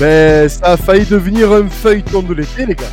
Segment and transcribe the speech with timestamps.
[0.00, 2.86] Ben, ça a failli devenir un feuilleton de l'été, les gars.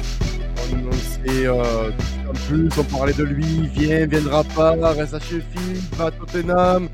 [0.74, 1.90] On, sait, euh,
[2.28, 6.90] en plus, on parlait de lui, vient, viendra pas, reste à Sheffield, va à Tottenham,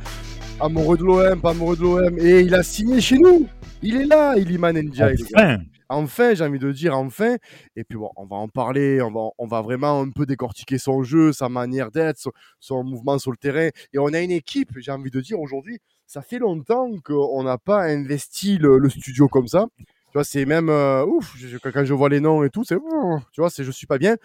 [0.60, 3.48] amoureux de l'OM, pas amoureux de l'OM, et il a signé chez nous.
[3.82, 5.60] Il est là, Iliman Ndiaye, les gars.
[5.90, 7.38] Enfin, j'ai envie de dire enfin.
[7.76, 10.78] Et puis bon, on va en parler, on va, on va vraiment un peu décortiquer
[10.78, 13.70] son jeu, sa manière d'être, son, mouvement sur le terrain.
[13.94, 17.58] Et on a une équipe, j'ai envie de dire aujourd'hui, ça fait longtemps qu'on n'a
[17.58, 19.66] pas investi le, studio comme ça.
[20.14, 22.76] Tu vois, c'est même euh, ouf, quand je vois les noms et tout, c'est
[23.32, 24.16] tu vois, c'est je suis pas bien.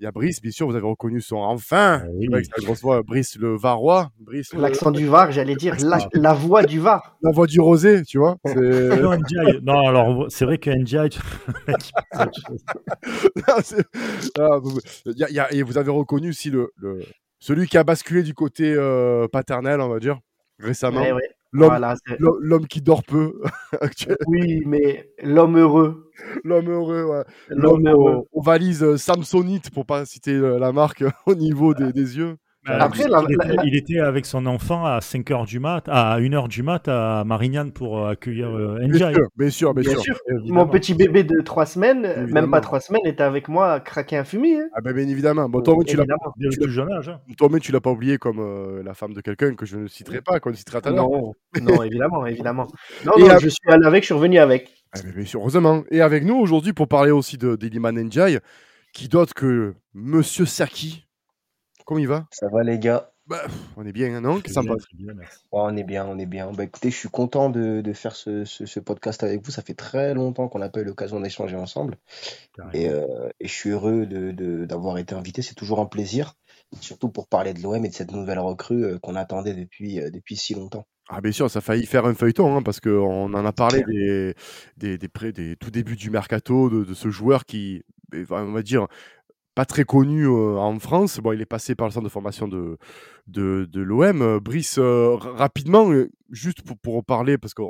[0.00, 2.02] Il y a Brice, bien sûr, vous avez reconnu son enfin.
[2.04, 4.10] Ah grosse voix, Brice le Varois.
[4.18, 4.52] Brice.
[4.54, 5.76] L'accent du Var, j'allais dire
[6.14, 7.16] la, voix du Var.
[7.22, 8.38] La voix du rosé, tu vois.
[9.62, 11.16] non, alors c'est vrai que NGI.
[15.56, 17.04] et vous avez reconnu aussi le, le,
[17.38, 20.18] celui qui a basculé du côté euh, paternel, on va dire,
[20.58, 21.04] récemment.
[21.52, 23.40] L'homme qui dort peu.
[24.26, 26.10] oui, mais l'homme heureux.
[26.44, 27.24] L'homme heureux, ouais.
[27.48, 32.18] L'homme aux, aux, valises Samsonite, pour pas citer euh, la marque, au niveau des, des
[32.18, 32.36] yeux.
[32.66, 33.04] Bah, Après,
[33.64, 37.72] il, était, avec son enfant à 5h du mat, à 1h du mat à Marignane
[37.72, 38.78] pour euh, accueillir euh,
[39.36, 40.18] Bien sûr, bien sûr.
[40.44, 44.18] Mon petit bébé de 3 semaines, même pas 3 semaines, était avec moi à craquer
[44.18, 44.60] un fumier.
[44.60, 44.68] Hein.
[44.74, 45.48] Ah ben bien évidemment.
[45.48, 46.10] Bon, toi, tu l'as tu.
[46.80, 47.58] Hein.
[47.60, 50.38] Tu l'as pas oublié comme euh, la femme de quelqu'un que je ne citerai pas,
[50.38, 52.66] qu'on ne citera tout à Non, non, évidemment, évidemment.
[53.06, 54.70] Non, non, je suis allé avec, je suis revenu avec.
[54.92, 55.84] Ah, ben, bien sûr, heureusement.
[55.90, 58.38] Et avec nous aujourd'hui pour parler aussi de d'Eliman Njai,
[58.92, 61.06] qui d'autre que Monsieur Saki.
[61.90, 63.42] Comment il va Ça va les gars bah,
[63.76, 64.40] on est bien, non?
[64.46, 64.60] Ça
[65.50, 66.52] On est bien, on est bien.
[66.52, 69.50] Bah, écoutez, je suis content de, faire ce, podcast avec vous.
[69.50, 71.96] Ça fait très longtemps qu'on n'a pas eu l'occasion d'échanger ensemble.
[72.76, 75.42] Euh, et, je suis heureux d'avoir été invité.
[75.42, 76.34] C'est toujours un plaisir,
[76.80, 80.10] surtout pour parler de l'OM et de cette nouvelle recrue euh, qu'on attendait depuis, euh,
[80.10, 80.86] depuis si longtemps.
[81.08, 83.82] Ah bien sûr, ça a failli faire un feuilleton, hein, parce qu'on en a parlé
[83.88, 84.34] des,
[84.76, 87.82] des, des, tout débuts du mercato, de, de, ce joueur qui,
[88.30, 88.86] on va dire,
[89.54, 91.18] pas très connu en France.
[91.18, 92.78] Bon, il est passé par le centre de formation de,
[93.26, 94.38] de, l'OM.
[94.38, 95.90] Brice, rapidement,
[96.30, 97.62] juste pour, en parler, parce que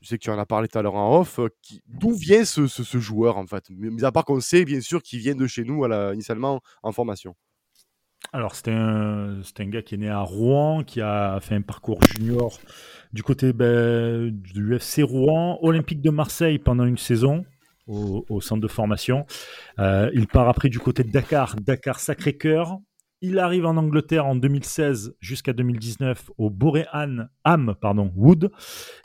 [0.00, 1.40] je sais que tu en as parlé tout à l'heure en off,
[1.86, 3.64] d'où vient ce, ce, joueur en fait?
[3.70, 7.34] Mis à part qu'on sait bien sûr qu'il vient de chez nous initialement en formation.
[8.32, 12.00] Alors, c'était un, un, gars qui est né à Rouen, qui a fait un parcours
[12.14, 12.58] junior
[13.12, 17.44] du côté ben, du FC Rouen, Olympique de Marseille pendant une saison,
[17.86, 19.26] au, centre de formation.
[19.78, 22.78] Euh, il part après du côté de Dakar, Dakar Sacré-Cœur.
[23.22, 27.74] Il arrive en Angleterre en 2016 jusqu'à 2019 au Boréan Ham
[28.14, 28.50] Wood.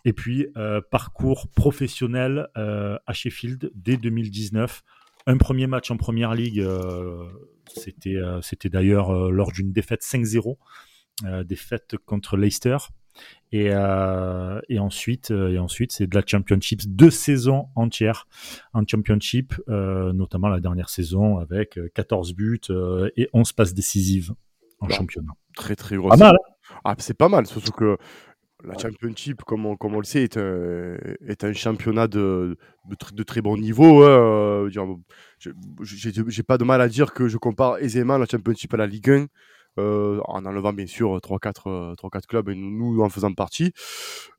[0.03, 4.83] Et puis, euh, parcours professionnel euh, à Sheffield dès 2019.
[5.27, 5.97] Un premier match en
[6.33, 6.65] ligue,
[7.67, 10.57] c'était, c'était d'ailleurs lors d'une défaite 5-0,
[11.45, 12.77] défaite contre Leicester.
[13.53, 18.27] Et, euh, et ensuite, euh, et ensuite c'est de la Championship, deux saisons entières
[18.73, 22.61] en Championship, euh, notamment la dernière saison avec 14 buts
[23.17, 24.33] et 11 passes décisives
[24.79, 25.33] en championnat.
[25.55, 26.09] Très très gros.
[26.09, 26.35] Pas mal.
[26.35, 26.75] Hein.
[26.85, 27.97] ah, c'est pas mal, surtout que
[28.63, 30.95] la Championship, comme on, comme on le sait, est un,
[31.27, 32.57] est un championnat de,
[32.87, 34.03] de, très bon niveau.
[34.03, 34.69] Hein.
[35.81, 39.09] J'ai pas de mal à dire que je compare aisément la Championship à la Ligue
[39.09, 39.27] 1.
[39.79, 43.71] Euh, en enlevant bien sûr 3-4 3-4 clubs et nous en faisant partie.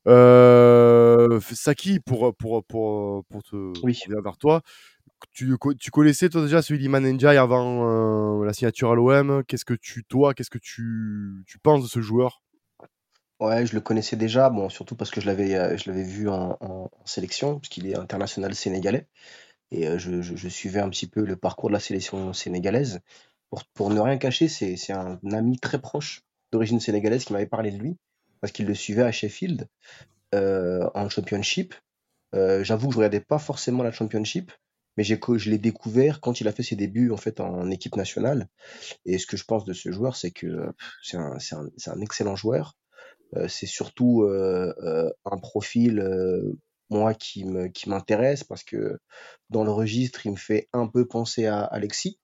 [0.07, 3.99] Euh, Saki, pour, pour, pour, pour te oui.
[4.07, 4.61] vers toi,
[5.31, 9.43] tu, tu, connaissais toi déjà celui d'Iman Ndiaye avant euh, la signature à l'OM.
[9.47, 12.43] Qu'est-ce que tu, toi, qu'est-ce que tu, tu penses de ce joueur?
[13.39, 16.57] Ouais, je le connaissais déjà, bon, surtout parce que je l'avais, je l'avais vu en,
[16.61, 19.07] en, sélection, puisqu'il est international sénégalais.
[19.71, 23.01] Et je, je, je, suivais un petit peu le parcours de la sélection sénégalaise
[23.73, 26.21] pour, ne rien cacher, c'est un ami très proche
[26.51, 27.97] d'origine sénégalaise qui m'avait parlé de lui,
[28.41, 29.67] parce qu'il le suivait à Sheffield
[30.35, 31.75] euh, en Championship.
[32.35, 34.51] Euh, j'avoue que je regardais pas forcément la Championship,
[34.97, 38.47] mais je l'ai découvert quand il a fait ses débuts en fait en équipe nationale.
[39.05, 40.71] Et ce que je pense de ce joueur, c'est que
[41.01, 42.75] c'est un, excellent joueur.
[43.35, 46.03] Euh, c'est surtout un profil
[46.91, 47.45] moi qui
[47.87, 48.99] m'intéresse parce que
[49.49, 52.19] dans le registre, il me fait un peu penser à Alexis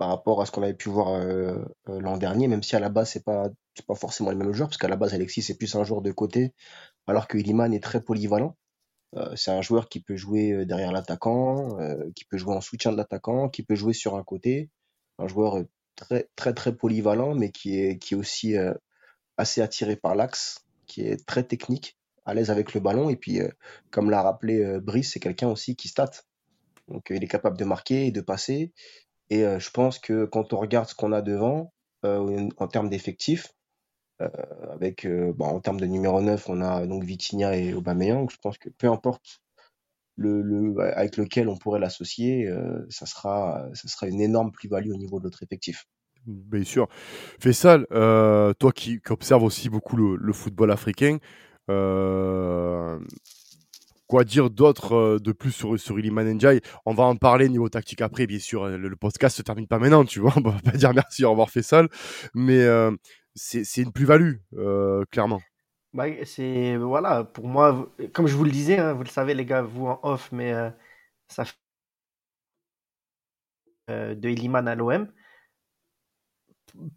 [0.00, 1.58] par rapport à ce qu'on avait pu voir euh,
[1.90, 3.50] euh, l'an dernier, même si à la base, c'est pas,
[3.86, 6.10] pas forcément les mêmes joueurs, parce qu'à la base, Alexis, c'est plus un joueur de
[6.10, 6.54] côté,
[7.06, 8.56] alors que Iliman est très polyvalent.
[9.16, 11.76] Euh, c'est un joueur qui peut jouer derrière l'attaquant,
[12.16, 14.70] qui peut jouer en soutien de l'attaquant, qui peut jouer sur un côté.
[15.18, 15.62] Un joueur
[15.96, 18.54] très, très, très polyvalent, mais qui est, qui est aussi
[19.36, 23.10] assez attiré par l'axe, qui est très technique, à l'aise avec le ballon.
[23.10, 23.40] Et puis,
[23.90, 26.10] comme l'a rappelé Brice, c'est quelqu'un aussi qui stat.
[26.88, 28.72] Donc, il est capable de marquer et de passer.
[29.30, 31.72] Et euh, je pense que quand on regarde ce qu'on a devant,
[32.04, 33.48] euh, en termes d'effectifs,
[34.20, 34.28] euh,
[34.72, 38.28] avec, bon, en termes de numéro 9, on a donc Vitinha et Aubameyang.
[38.30, 39.40] Je pense que peu importe
[40.16, 42.46] le, avec lequel on pourrait l'associer,
[42.90, 45.86] ça, sera, ça sera une énorme plus-value au niveau de notre effectif.
[46.26, 46.88] Bien sûr.
[47.38, 51.16] Faisal, toi qui, observes aussi beaucoup le, football africain,
[54.10, 57.68] quoi dire d'autre euh, de plus sur, sur Iliman Ndiaye On va en parler niveau
[57.68, 58.66] tactique après, bien sûr.
[58.66, 60.32] Le, le podcast se termine pas maintenant, tu vois.
[60.36, 61.88] On va pas dire merci, au revoir Faisal.
[62.34, 62.90] Mais euh,
[63.34, 65.40] c'est une plus-value, euh, clairement.
[65.92, 69.44] Bah, c'est voilà, pour moi, comme je vous le disais, hein, vous le savez les
[69.44, 70.70] gars, vous en off, mais euh,
[71.28, 71.54] ça fait
[73.90, 75.08] euh, de Iliman à l'OM.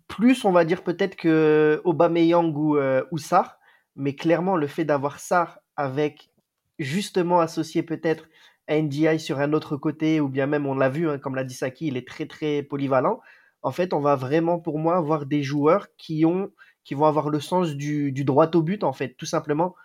[0.07, 3.57] Plus, on va dire peut-être que Aubameyang ou, euh, ou Sarr,
[3.95, 6.32] mais clairement le fait d'avoir Sarr avec
[6.79, 8.27] justement associé peut-être
[8.67, 11.43] à NDI sur un autre côté, ou bien même on l'a vu, hein, comme l'a
[11.43, 13.21] dit Saki, il est très très polyvalent.
[13.61, 16.51] En fait, on va vraiment pour moi avoir des joueurs qui ont
[16.83, 19.75] qui vont avoir le sens du, du droit au but, en fait, tout simplement,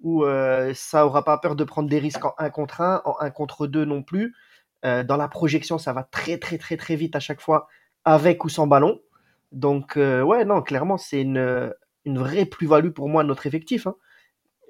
[0.00, 3.16] où euh, ça aura pas peur de prendre des risques en 1 contre 1, en
[3.20, 4.34] 1 contre 2 non plus.
[4.84, 7.68] Euh, dans la projection, ça va très très très très vite à chaque fois,
[8.04, 9.00] avec ou sans ballon.
[9.52, 11.72] Donc, euh, ouais, non, clairement, c'est une,
[12.04, 13.86] une vraie plus-value pour moi, notre effectif.
[13.86, 13.96] Hein.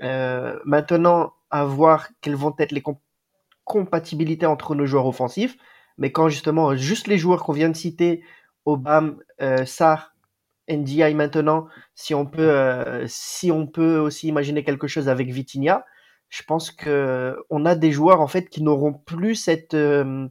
[0.03, 3.01] Euh, maintenant, à voir quelles vont être les comp
[3.65, 5.57] compatibilités entre nos joueurs offensifs.
[5.99, 8.25] Mais quand justement, juste les joueurs qu'on vient de citer,
[8.65, 10.15] Obam, euh, Sarr,
[10.69, 15.85] NDI maintenant, si on peut, euh, si on peut aussi imaginer quelque chose avec Vitinha,
[16.31, 20.29] je pense que on a des joueurs en fait qui n'auront plus cette, euh,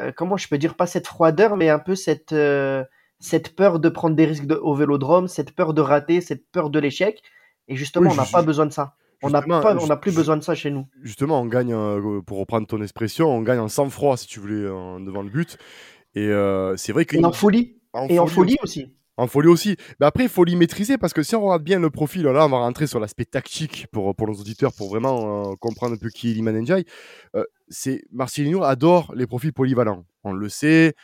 [0.00, 2.84] euh, comment je peux dire, pas cette froideur, mais un peu cette, euh,
[3.18, 6.70] cette peur de prendre des risques de, au vélodrome, cette peur de rater, cette peur
[6.70, 7.22] de l'échec.
[7.70, 8.94] Et justement, Oui, on n'a pas besoin de ça.
[9.22, 10.86] On n'a n'a plus besoin de ça chez nous.
[11.02, 14.68] Justement, on gagne, euh, pour reprendre ton expression, on gagne en sang-froid, si tu voulais,
[14.68, 15.56] en- devant le but.
[16.14, 17.76] Et euh, c'est vrai Et qu'il en folie.
[17.92, 18.94] en Et en folie aussi.
[19.18, 19.76] En folie aussi.
[20.00, 22.46] Mais après, il faut l'y maîtriser parce que si on regarde bien le profil, là,
[22.46, 25.98] on va rentrer sur l'aspect tactique pour, pour nos auditeurs pour vraiment euh, comprendre un
[25.98, 26.86] peu qui est Liman Ndiaye.
[27.36, 30.06] Euh, c'est Marcelinho adore les profils polyvalents.
[30.24, 30.94] On le sait.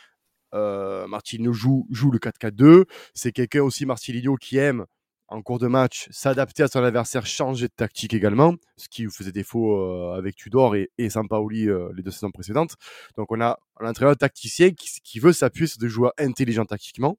[0.55, 2.85] Euh, Marcelinho joue, joue le 4-4-2.
[3.13, 4.85] C'est quelqu'un aussi, Marcelinho, qui aime
[5.29, 9.31] en cours de match s'adapter à son adversaire, changer de tactique également, ce qui faisait
[9.31, 12.75] défaut euh, avec Tudor et, et Sampaoli euh, les deux saisons précédentes.
[13.17, 17.17] Donc on a un entraîneur tacticien qui, veut s'appuyer sur des joueurs intelligents tactiquement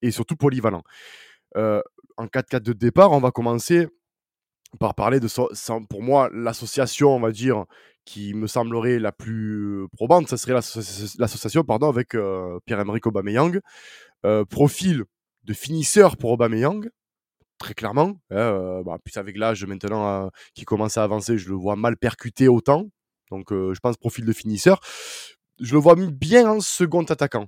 [0.00, 0.82] et surtout polyvalent.
[1.56, 1.82] Euh,
[2.16, 3.86] en 4-4 de départ, on va commencer
[4.78, 5.28] par parler de,
[5.86, 7.64] pour moi, l'association, on va dire,
[8.06, 13.60] qui me semblerait la plus probante, ça serait l'asso- l'association pardon, avec euh, Pierre-Emerick Aubameyang.
[14.50, 15.02] Profil
[15.42, 16.88] de finisseur pour Aubameyang,
[17.62, 18.20] très clairement.
[18.30, 21.76] hein, euh, bah, plus avec l'âge maintenant euh, qui commence à avancer, je le vois
[21.76, 22.88] mal percuté autant.
[23.30, 24.80] Donc euh, je pense profil de finisseur.
[25.60, 27.46] Je le vois bien en second attaquant.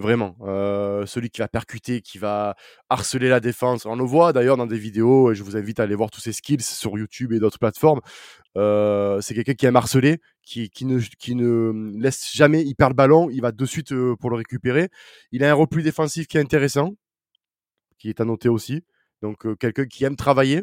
[0.00, 0.36] Vraiment.
[0.42, 2.54] Euh, celui qui va percuter, qui va
[2.88, 3.84] harceler la défense.
[3.84, 6.20] On le voit d'ailleurs dans des vidéos, et je vous invite à aller voir tous
[6.20, 8.00] ses skills sur YouTube et d'autres plateformes.
[8.54, 13.28] C'est quelqu'un qui aime harceler, qui, ne, qui ne laisse jamais, il perd le ballon,
[13.30, 14.88] il va de suite pour le récupérer.
[15.32, 16.94] Il a un repli défensif qui est intéressant,
[17.98, 18.84] qui est à noter aussi.
[19.22, 20.62] Donc euh, quelqu'un qui aime travailler.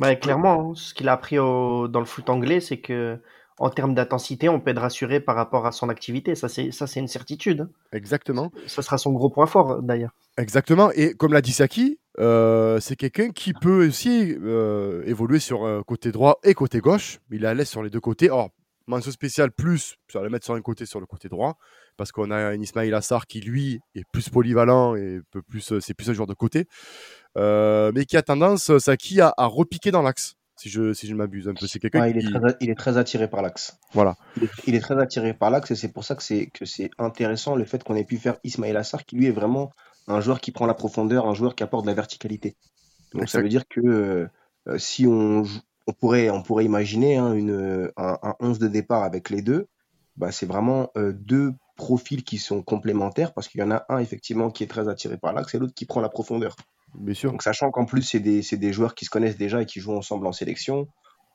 [0.00, 3.18] Bah, clairement, hein, ce qu'il a appris au- dans le foot anglais, c'est que
[3.58, 6.34] en termes d'intensité, on peut être rassuré par rapport à son activité.
[6.34, 7.60] Ça, c'est ça, c'est une certitude.
[7.62, 7.70] hein.
[7.92, 8.50] Exactement.
[8.66, 10.12] Ça sera son gros point fort, d'ailleurs.
[10.38, 10.90] Exactement.
[10.92, 15.82] Et comme l'a dit Saki, euh, c'est quelqu'un qui peut aussi euh, évoluer sur euh,
[15.82, 17.18] côté droit et côté gauche.
[17.30, 18.30] Il est à l'aise sur les deux côtés.
[18.30, 18.48] Or,
[18.86, 21.56] mention spéciale plus, ça va le mettre sur un côté, sur le côté droit,
[21.98, 25.80] parce qu'on a un Ismail Assar qui, lui, est plus polyvalent et peut plus, euh,
[25.80, 26.64] c'est plus un joueur de côté, euh,
[27.36, 31.12] mais qui a tendance, euh, Saki, à, à repiquer dans l'axe, si je, si je
[31.12, 31.66] ne m'abuse un peu.
[31.66, 32.32] C'est quelqu'un il, est qui...
[32.32, 33.78] très, il est très attiré par l'axe.
[33.92, 34.16] Voilà.
[34.36, 36.64] Il est, il est très attiré par l'axe et c'est pour ça que c'est que
[36.64, 39.72] c'est intéressant le fait qu'on ait pu faire Ismail Assar qui lui est vraiment
[40.08, 42.56] un joueur qui prend la profondeur, un joueur qui apporte de la verticalité.
[43.12, 44.28] Donc ça veut dire que euh,
[44.68, 45.44] euh, si on,
[45.86, 49.66] on pourrait on pourrait imaginer hein, une, un, un 11 de départ avec les deux,
[50.16, 53.98] bah c'est vraiment euh, deux profils qui sont complémentaires parce qu'il y en a un
[53.98, 56.56] effectivement qui est très attiré par l'axe et l'autre qui prend la profondeur.
[56.94, 57.30] Bien sûr.
[57.30, 59.96] Donc sachant qu'en plus c'est des, des joueurs qui se connaissent déjà et qui jouent
[59.96, 60.88] ensemble en sélection,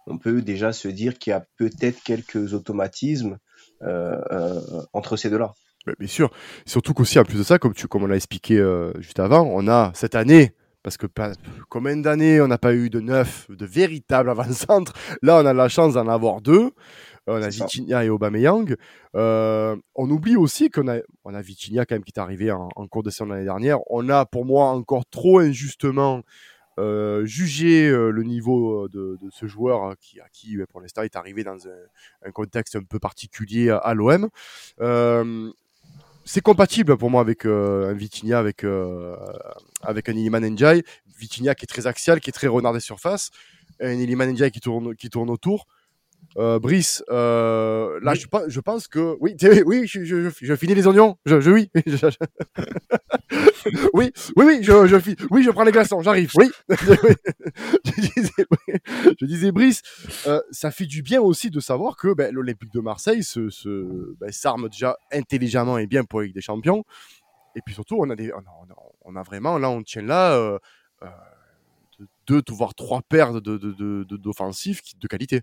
[0.07, 3.37] on peut déjà se dire qu'il y a peut-être quelques automatismes
[3.83, 4.61] euh, euh,
[4.93, 5.53] entre ces deux-là.
[5.85, 6.31] Bah, bien sûr.
[6.65, 9.43] Surtout qu'aussi, en plus de ça, comme, tu, comme on l'a expliqué euh, juste avant,
[9.43, 11.31] on a cette année, parce que pas,
[11.69, 14.93] combien d'années on n'a pas eu de neuf, de véritables avant-centres?
[15.21, 16.71] Là, on a la chance d'en avoir deux.
[17.27, 17.49] On a.
[17.49, 18.75] Vitinha et Aubameyang.
[19.15, 22.69] Euh, on oublie aussi qu'on a, on a Vitinha quand même qui est arrivé en,
[22.75, 23.79] en cours de saison l'année dernière.
[23.91, 26.23] On a, pour moi, encore trop injustement
[26.79, 30.65] euh, jugé euh, le niveau euh, de, de ce joueur euh, qui, à qui, euh,
[30.69, 34.29] pour l'instant, est arrivé dans un, un contexte un peu particulier à, à l'OM.
[34.79, 35.51] Euh,
[36.23, 38.65] c'est compatible pour moi avec un Vitinha, avec,
[39.81, 40.83] avec un Iliman Ndiaye.
[41.17, 43.31] Vitinha qui est très axial, qui est très renard des surfaces.
[43.79, 45.67] Un Iliman Ndiaye qui tourne, qui tourne autour.
[46.37, 49.17] Euh, Brice, euh, là, je, je pense que.
[49.19, 51.17] Oui, oui, je, je, je, finis les oignons.
[51.25, 51.71] Je, oui.
[53.93, 56.31] oui, oui, oui, je, je, oui, je prends les glaçons, j'arrive.
[56.35, 56.51] Oui.
[56.69, 58.45] je, disais,
[59.19, 59.81] je disais, Brice,
[60.27, 64.15] euh, ça fait du bien aussi de savoir que ben, l'Olympique de Marseille se, se,
[64.19, 66.83] ben, s'arme déjà intelligemment et bien pour la Ligue des Champions.
[67.55, 70.59] Et puis surtout, on a, des, on a, on a vraiment, là, on tient là.
[72.27, 75.41] Deux, voire trois paires d'offensifs de, de, de, qualité.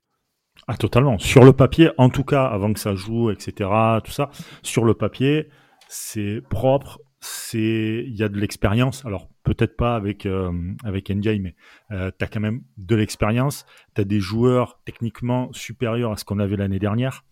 [0.66, 1.18] Ah, totalement.
[1.18, 3.70] Sur le papier, en tout cas, avant que ça joue, etc.,
[4.02, 4.30] tout ça,
[4.62, 5.48] sur le papier,
[5.88, 9.04] c'est propre, c'est il y a de l'expérience.
[9.04, 10.52] Alors, peut-être pas avec, euh,
[10.84, 11.54] avec NJ, mais
[11.90, 13.66] euh, tu as quand même de l'expérience.
[13.94, 17.24] Tu as des joueurs techniquement supérieurs à ce qu'on avait l'année dernière.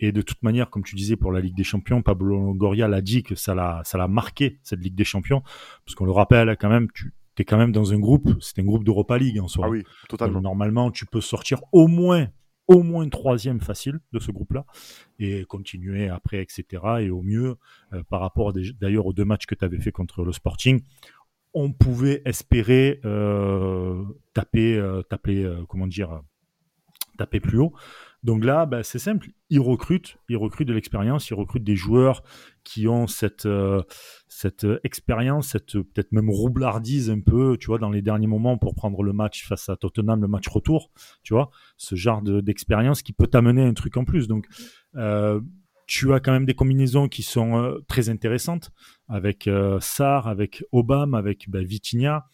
[0.00, 3.00] Et de toute manière, comme tu disais pour la Ligue des Champions, Pablo Longoria l'a
[3.00, 5.42] dit que ça l'a, ça l'a marqué, cette Ligue des Champions.
[5.84, 8.64] Parce qu'on le rappelle quand même, tu es quand même dans un groupe, c'est un
[8.64, 9.66] groupe d'Europa League en soi.
[9.66, 10.40] Ah oui, totalement.
[10.40, 12.28] normalement, tu peux sortir au moins
[12.70, 14.64] au moins troisième facile de ce groupe-là
[15.18, 16.64] et continuer après, etc.
[17.00, 17.56] Et au mieux,
[17.92, 20.80] euh, par rapport d'ailleurs aux deux matchs que tu avais fait contre le Sporting,
[21.52, 26.22] on pouvait espérer euh, taper, euh, taper, comment dire,
[27.18, 27.74] taper plus haut.
[28.22, 32.22] Donc là, bah, c'est simple, ils recrutent, ils recrutent de l'expérience, ils recrutent des joueurs
[32.64, 33.82] qui ont cette, euh,
[34.28, 38.74] cette expérience, cette peut-être même roublardise un peu, tu vois, dans les derniers moments pour
[38.74, 40.90] prendre le match face à Tottenham, le match retour,
[41.22, 44.28] tu vois, ce genre d'expérience qui peut t'amener un truc en plus.
[44.28, 44.46] Donc,
[44.96, 45.40] euh,
[45.86, 48.70] tu as quand même des combinaisons qui sont euh, très intéressantes
[49.08, 52.26] avec euh, Sar, avec Obama, avec bah, Vitinha,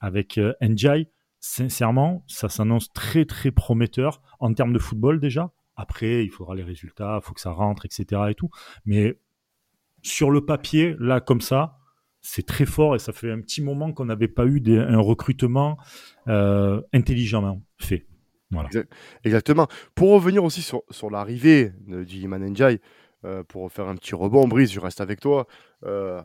[0.00, 1.10] avec Njai
[1.46, 5.52] sincèrement, ça s'annonce très très prometteur en termes de football déjà.
[5.76, 8.22] Après, il faudra les résultats, il faut que ça rentre, etc.
[8.30, 8.50] et tout.
[8.84, 9.18] Mais
[10.02, 11.78] sur le papier, là, comme ça,
[12.20, 15.78] c'est très fort et ça fait un petit moment qu'on n'avait pas eu un recrutement
[16.26, 18.06] euh, intelligemment fait.
[18.50, 18.68] Voilà.
[19.22, 19.68] Exactement.
[19.94, 22.80] Pour revenir aussi sur, sur l'arrivée de Jiliman Njai,
[23.24, 25.46] euh, pour faire un petit rebond, Brice, je reste avec toi.
[25.84, 26.20] Euh,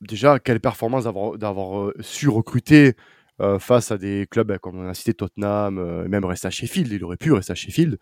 [0.00, 2.94] déjà, quelle performance d'avoir su recruter
[3.40, 6.50] euh, face à des clubs ben, comme on a cité Tottenham, euh, même rester à
[6.50, 6.90] Sheffield.
[6.90, 7.98] Il aurait pu rester à Sheffield.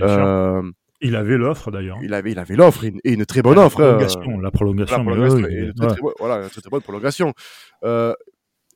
[0.00, 0.62] Euh,
[1.00, 1.98] il avait l'offre d'ailleurs.
[2.02, 3.76] Il avait, il avait l'offre et, une très bonne offre.
[3.76, 4.96] Prolongation, la prolongation.
[4.96, 7.32] La prolongation, une très, très, voilà, une très, très bonne prolongation.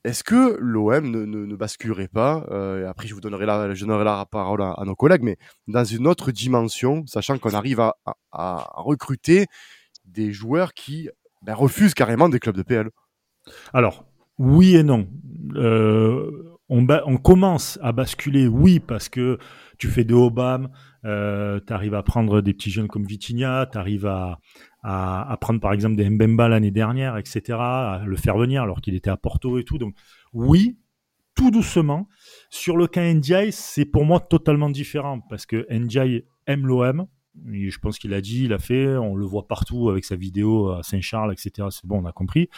[0.04, 2.46] Est-ce que l'OM ne, ne, ne, basculerait pas
[2.80, 5.36] et Après, je vous donnerai la, je donnerai la parole à, à, nos collègues, mais
[5.66, 9.46] dans une autre dimension, sachant qu'on arrive à, à, à, recruter
[10.04, 11.10] des joueurs qui
[11.42, 12.90] ben, refusent carrément des clubs de PL.
[13.72, 14.04] Alors,
[14.38, 15.08] oui et non.
[15.54, 16.30] Euh,
[16.68, 19.38] on, commence à basculer, oui, parce que
[19.78, 20.70] tu fais des Obama,
[21.04, 24.38] euh, tu arrives à prendre des petits jeunes comme Vitinha, tu arrives à,
[24.82, 28.94] à, prendre par exemple des Mbemba l'année dernière, etc., à le faire venir alors qu'il
[28.94, 29.78] était à Porto et tout.
[29.78, 29.94] Donc
[30.32, 30.78] oui,
[31.34, 32.08] tout doucement.
[32.50, 37.06] Sur le cas NDI, c'est pour moi totalement différent parce que NDI aime l'OM,
[37.44, 40.70] je pense qu'il a dit, il a fait, on le voit partout avec sa vidéo
[40.70, 41.68] à Saint-Charles, etc.
[41.70, 42.48] C'est bon, on a compris.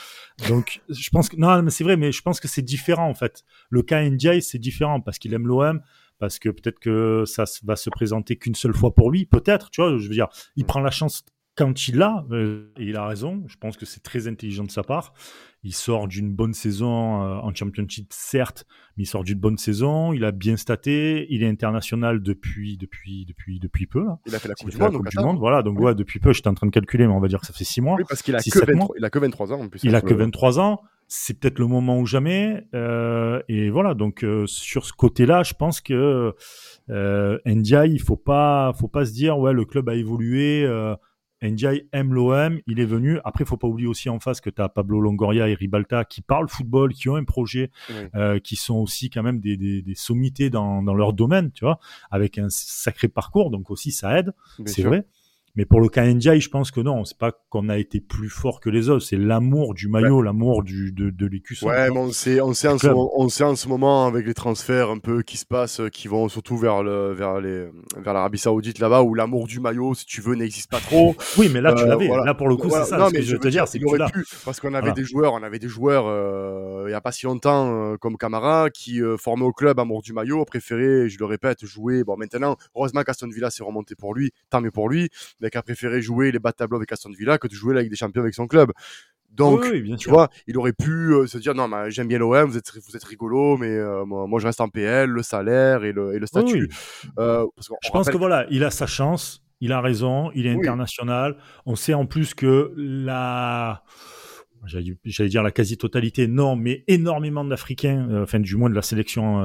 [0.48, 3.14] Donc, je pense que, non, mais c'est vrai, mais je pense que c'est différent, en
[3.14, 3.44] fait.
[3.70, 5.80] Le cas NJ, c'est différent parce qu'il aime l'OM,
[6.18, 9.80] parce que peut-être que ça va se présenter qu'une seule fois pour lui, peut-être, tu
[9.80, 11.24] vois, je veux dire, il prend la chance
[11.58, 14.70] quand il l'a, euh, et il a raison, je pense que c'est très intelligent de
[14.70, 15.12] sa part.
[15.64, 18.64] Il sort d'une bonne saison euh, en Championship, certes,
[18.96, 20.12] mais il sort d'une bonne saison.
[20.12, 21.26] Il a bien staté.
[21.30, 24.04] Il est international depuis depuis depuis depuis peu.
[24.04, 24.20] Là.
[24.26, 25.38] Il a fait la Coupe, du, monde, coupe du Monde.
[25.40, 26.32] Voilà, donc ouais, depuis peu.
[26.32, 27.96] J'étais en train de calculer, mais on va dire que ça fait six mois.
[27.96, 29.82] Oui, parce qu'il a, que 23, il a que 23 ans en plus.
[29.82, 30.80] Il a que 23 ans.
[31.08, 32.68] C'est peut-être le moment ou jamais.
[32.74, 36.34] Euh, et voilà, donc euh, sur ce côté-là, je pense que
[36.90, 40.64] euh, Ndiaye, il faut pas faut pas se dire ouais le club a évolué.
[40.64, 40.94] Euh,
[41.42, 43.18] NJ aime l'OM, il est venu.
[43.24, 46.04] Après, il faut pas oublier aussi en face que tu as Pablo Longoria et Ribalta
[46.04, 47.70] qui parlent football, qui ont un projet,
[48.14, 51.64] euh, qui sont aussi quand même des, des, des sommités dans, dans, leur domaine, tu
[51.64, 51.78] vois,
[52.10, 53.50] avec un sacré parcours.
[53.50, 54.32] Donc aussi, ça aide,
[54.66, 55.04] c'est vrai.
[55.56, 58.60] Mais pour le KNJ, je pense que non, c'est pas qu'on a été plus fort
[58.60, 61.68] que les autres, c'est l'amour du maillot, l'amour du de, de l'écusson.
[61.68, 64.34] Ouais, mais on sait, on sait, en ce, on sait en ce moment avec les
[64.34, 68.38] transferts un peu qui se passent, qui vont surtout vers le, vers les, vers l'Arabie
[68.38, 71.16] Saoudite là-bas où l'amour du maillot, si tu veux, n'existe pas trop.
[71.38, 72.08] oui, mais là tu euh, l'avais.
[72.08, 72.98] Là pour le coup, c'est ça.
[72.98, 74.24] Non, ce mais que je veux te dire, c'est que tu.
[74.44, 77.26] Parce qu'on avait des joueurs, on avait des joueurs euh, il y a pas si
[77.26, 81.24] longtemps euh, comme Camara qui euh, formé au club amour du maillot, préféré, je le
[81.24, 82.04] répète, jouer.
[82.04, 85.08] Bon, maintenant, heureusement qu'Aston Villa s'est remonté pour lui, tant mieux pour lui,
[85.40, 87.88] mais a préféré jouer les bas de tableau avec Aston Villa que de jouer avec
[87.90, 88.72] des Champions avec son club.
[89.30, 89.64] Donc,
[89.98, 92.72] tu vois, il aurait pu euh, se dire non, mais j'aime bien l'OM, vous êtes,
[92.74, 96.18] vous êtes rigolo, mais euh, moi, je reste en PL, le salaire et le, et
[96.18, 96.68] le statut.
[97.18, 97.46] Euh,
[97.82, 101.36] je pense que voilà, il a sa chance, il a raison, il est international.
[101.66, 103.82] On sait en plus que la
[104.64, 109.40] j'allais dire la quasi-totalité, non, mais énormément d'Africains, enfin du moins de la sélection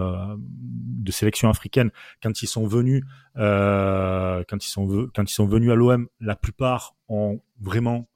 [1.04, 1.92] de sélection africaine,
[2.22, 3.04] quand ils sont venus,
[3.38, 8.08] euh, quand ils sont quand ils sont venus à l'OM, la plupart ont vraiment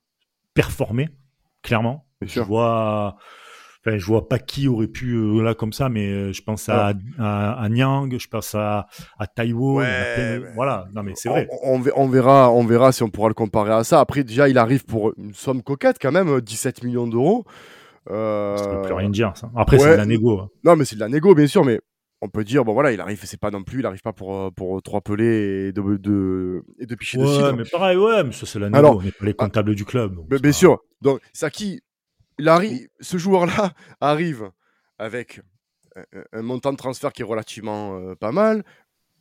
[0.54, 1.10] performé,
[1.62, 2.06] clairement.
[2.22, 3.18] Je vois,
[3.86, 6.68] enfin, je vois pas qui aurait pu euh, là comme ça, mais euh, je pense
[6.68, 8.88] à, à, à, Nyang, je pense à,
[9.20, 9.82] à Taiwo.
[10.56, 11.48] Voilà, non mais c'est vrai.
[11.64, 14.00] On, on, verra, on verra si on pourra le comparer à ça.
[14.00, 17.46] Après, déjà, il arrive pour une somme coquette quand même, 17 millions d'euros.
[18.10, 18.58] Euh...
[18.58, 19.34] Ça veut plus rien dire.
[19.36, 19.50] Ça.
[19.56, 20.40] Après, c'est de la négo.
[20.40, 20.50] Hein.
[20.64, 21.80] Non, mais c'est de la négo, bien sûr, mais
[22.22, 24.36] on peut dire bon voilà il arrive c'est pas non plus il arrive pas pour
[24.36, 28.32] euh, pour trois pelés et de, de et de picher ouais, mais pareil ouais mais
[28.32, 31.82] ça c'est la Alors, on n'est pas les comptables du club bien sûr donc Saki
[32.40, 34.52] il arrive, ce joueur-là arrive
[35.00, 35.42] avec
[36.34, 38.64] un, montant de transfert qui est relativement euh, pas mal,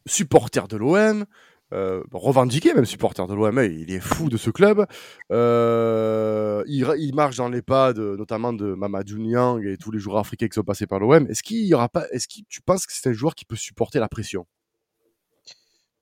[0.06, 1.24] supporter de l'OM,
[1.72, 4.86] euh, revendiqué même supporter de l'OM, il est fou de ce club.
[5.32, 10.18] Euh, il, marche dans les pas de, notamment de Mamadou Niang et tous les joueurs
[10.18, 11.26] africains qui sont passés par l'OM.
[11.28, 13.56] Est-ce qu'il y aura pas, est-ce que tu penses que c'est un joueur qui peut
[13.56, 14.46] supporter la pression?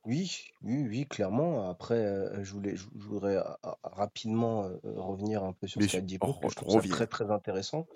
[0.06, 1.68] Oui, oui, oui, clairement.
[1.70, 3.42] Après, euh, je voulais, je, voudrais
[3.82, 7.30] rapidement euh, revenir un peu sur ce qu'a dit oh, je trouve ça très très
[7.30, 7.86] intéressant.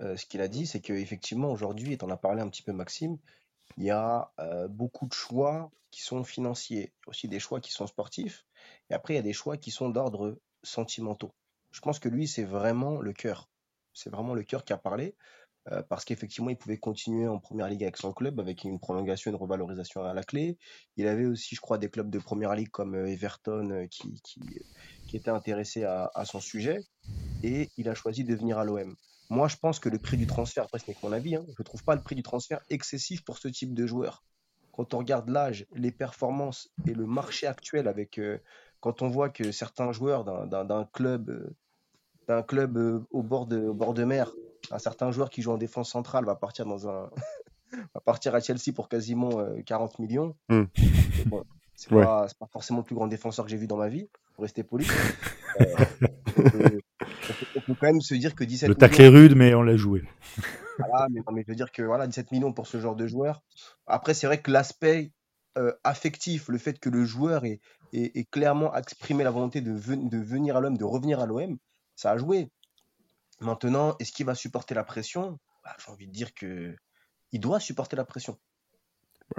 [0.00, 2.72] Euh, ce qu'il a dit, c'est qu'effectivement aujourd'hui, et en as parlé un petit peu
[2.72, 3.16] Maxime,
[3.76, 4.30] il y a
[4.68, 8.44] beaucoup de choix qui sont financiers, aussi des choix qui sont sportifs,
[8.90, 11.32] et après il y a des choix qui sont d'ordre sentimentaux.
[11.76, 13.50] Je pense que lui, c'est vraiment le cœur.
[13.92, 15.14] C'est vraiment le cœur qui a parlé.
[15.72, 19.30] Euh, parce qu'effectivement, il pouvait continuer en première ligue avec son club, avec une prolongation,
[19.30, 20.58] une revalorisation à la clé.
[20.96, 24.20] Il avait aussi, je crois, des clubs de première ligue comme euh, Everton euh, qui,
[24.22, 24.40] qui,
[25.06, 26.78] qui étaient intéressés à, son sujet.
[27.42, 28.96] Et il a choisi de venir à l'OM.
[29.28, 31.44] Moi, je pense que le prix du transfert, après, ce n'est que mon avis, hein,
[31.48, 34.22] je ne trouve pas le prix du transfert excessif pour ce type de joueur.
[34.72, 38.20] Quand on regarde l'âge, les performances et le marché actuel, avec,
[38.80, 41.54] quand on voit que certains joueurs d'un club,
[42.28, 44.30] d'un club au, bord de, au bord de mer
[44.70, 47.10] un certain joueur qui joue en défense centrale va partir dans un
[47.94, 49.30] va partir à Chelsea pour quasiment
[49.64, 50.36] 40 euh, millions.
[50.48, 50.64] Hmm.
[51.74, 54.62] c'est pas, forcément le plus grand défenseur que j'ai vu dans ma vie, pour rester
[54.62, 54.86] poli.
[56.38, 56.75] Euh,
[57.68, 59.76] on, peut, quand même se dire que 17 Le tacle est rude, mais on l'a
[59.76, 60.04] joué.
[60.78, 63.42] voilà, mais, mais, je veux dire que voilà, 17 millions pour ce genre de joueur.
[63.86, 65.12] Après, c'est vrai que l'aspect
[65.58, 67.60] euh, affectif, le fait que le joueur ait,
[68.30, 71.56] clairement exprimé la volonté de, de venir à l'OM, de revenir à l'OM,
[71.94, 72.50] ça a joué.
[73.40, 75.38] Maintenant, est-ce qu'il va supporter la pression?
[75.64, 76.74] Bah, J'ai envie de dire que
[77.32, 78.38] il doit supporter la pression.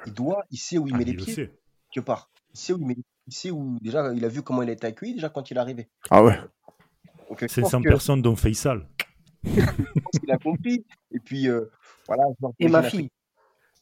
[0.06, 1.52] Il doit, il sait où il ah, met les pieds,
[1.92, 2.30] quelque part.
[2.54, 2.96] Il sait où il met
[3.28, 5.58] il sait où déjà il a vu comment il a été accueilli déjà quand il
[5.58, 5.90] est arrivé.
[6.10, 6.40] Ah ouais.
[7.32, 8.88] Euh, C'est 100 personnes dont Faisal.
[9.44, 10.86] il a compris.
[11.12, 11.66] Et puis euh,
[12.08, 12.24] voilà.
[12.60, 13.10] Et ma fille.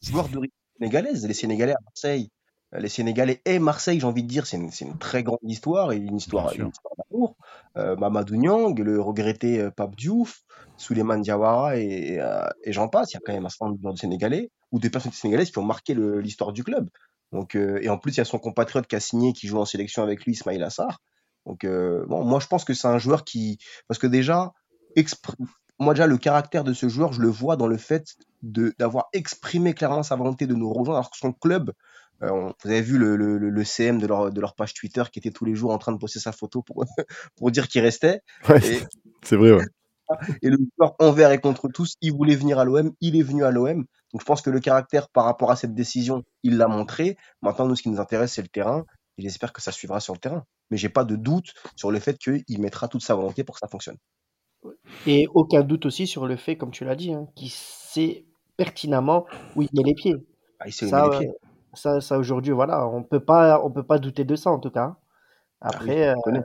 [0.01, 0.39] Joueur de
[0.77, 2.29] sénégalaise, les Sénégalais à Marseille,
[2.73, 5.97] euh, les Sénégalais et Marseille, j'ai envie de dire, c'est une, très grande histoire et
[5.97, 7.36] une histoire, d'amour.
[7.77, 10.41] Euh, Mamadou Niang, le regretté euh, Pape Diouf,
[10.77, 12.19] Souleymane Diawara et,
[12.63, 13.12] et j'en passe.
[13.12, 15.60] Il y a quand même un certain nombre de Sénégalais ou des personnes sénégalaises qui
[15.60, 16.89] ont marqué l'histoire du club.
[17.31, 19.65] Donc, et en plus, il y a son compatriote qui a signé, qui joue en
[19.65, 20.99] sélection avec lui, Ismail Assar.
[21.45, 24.53] Donc, bon, moi, je pense que c'est un joueur qui, parce que déjà,
[25.79, 29.73] moi déjà le caractère de ce joueur, je le vois dans le fait d'avoir exprimé
[29.73, 31.71] clairement sa volonté de nous rejoindre alors que son club
[32.23, 35.19] euh, vous avez vu le, le, le, CM de leur, de leur page Twitter qui
[35.19, 36.86] était tous les jours en train de poster sa photo pour,
[37.36, 38.21] pour dire qu'il restait.
[39.23, 39.65] c'est vrai, ouais.
[40.41, 43.43] Et le joueur envers et contre tous, il voulait venir à l'OM, il est venu
[43.43, 43.86] à l'OM.
[44.13, 47.17] Donc je pense que le caractère par rapport à cette décision, il l'a montré.
[47.41, 48.86] Maintenant, nous, ce qui nous intéresse, c'est le terrain.
[49.17, 50.45] Et j'espère que ça suivra sur le terrain.
[50.69, 53.60] Mais j'ai pas de doute sur le fait qu'il mettra toute sa volonté pour que
[53.60, 53.97] ça fonctionne.
[55.06, 58.25] Et aucun doute aussi sur le fait, comme tu l'as dit, hein, qu'il sait
[58.58, 59.25] pertinemment
[59.56, 60.15] où il met les pieds.
[60.60, 61.32] Ah, il sait où il met les pieds.
[61.73, 64.71] Ça, ça aujourd'hui, voilà, on peut pas, on peut pas douter de ça en tout
[64.71, 64.95] cas.
[65.62, 66.41] Ah Après, euh,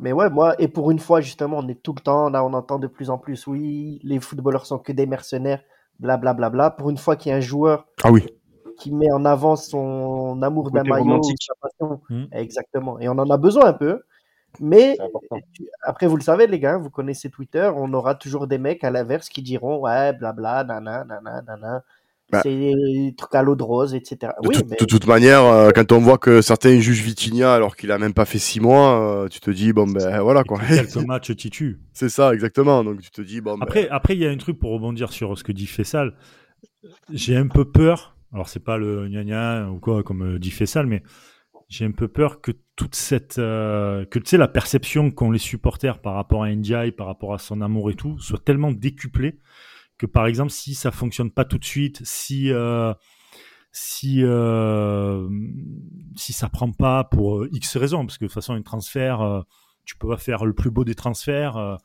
[0.00, 2.52] mais ouais, moi, et pour une fois, justement, on est tout le temps, là, on
[2.52, 5.62] entend de plus en plus, oui, les footballeurs sont que des mercenaires,
[5.98, 6.34] blablabla.
[6.34, 6.70] Bla, bla, bla.
[6.70, 8.26] Pour une fois qu'il y a un joueur ah oui.
[8.78, 12.24] Qui met en avant son amour d'un maillot, sa passion, mmh.
[12.32, 12.98] exactement.
[13.00, 14.02] Et on en a besoin un peu.
[14.60, 14.96] Mais
[15.82, 18.90] après, vous le savez, les gars, vous connaissez Twitter, on aura toujours des mecs à
[18.90, 21.84] l'inverse qui diront ouais, blabla, nana, nana, nana.
[22.30, 22.40] Bah.
[22.42, 24.32] c'est des trucs à l'eau de rose, etc.
[24.42, 27.90] De, oui, de toute manière, euh, quand on voit que certains jugent Vitinha alors qu'il
[27.90, 30.58] a même pas fait six mois, euh, tu te dis bon ben voilà quoi.
[30.68, 31.80] Quelques matchs titu.
[31.94, 32.84] C'est ça exactement.
[32.84, 33.56] Donc tu te dis bon.
[33.56, 36.12] Ben après, après il y a un truc pour rebondir sur ce que dit Fessal.
[37.10, 38.17] J'ai un peu peur.
[38.32, 41.02] Alors c'est pas le gna gna ou quoi comme euh, dit Fessal, mais
[41.68, 46.00] j'ai un peu peur que toute cette que tu sais la perception qu'ont les supporters
[46.00, 49.38] par rapport à Ndiaye, par rapport à son amour et tout, soit tellement décuplée
[49.98, 52.94] que par exemple si ça fonctionne pas tout de suite, si euh,
[53.72, 55.28] si euh,
[56.16, 59.20] si ça prend pas pour euh, X raisons, parce que de toute façon un transfert,
[59.20, 59.42] euh,
[59.84, 61.78] tu peux pas faire le plus beau des transferts.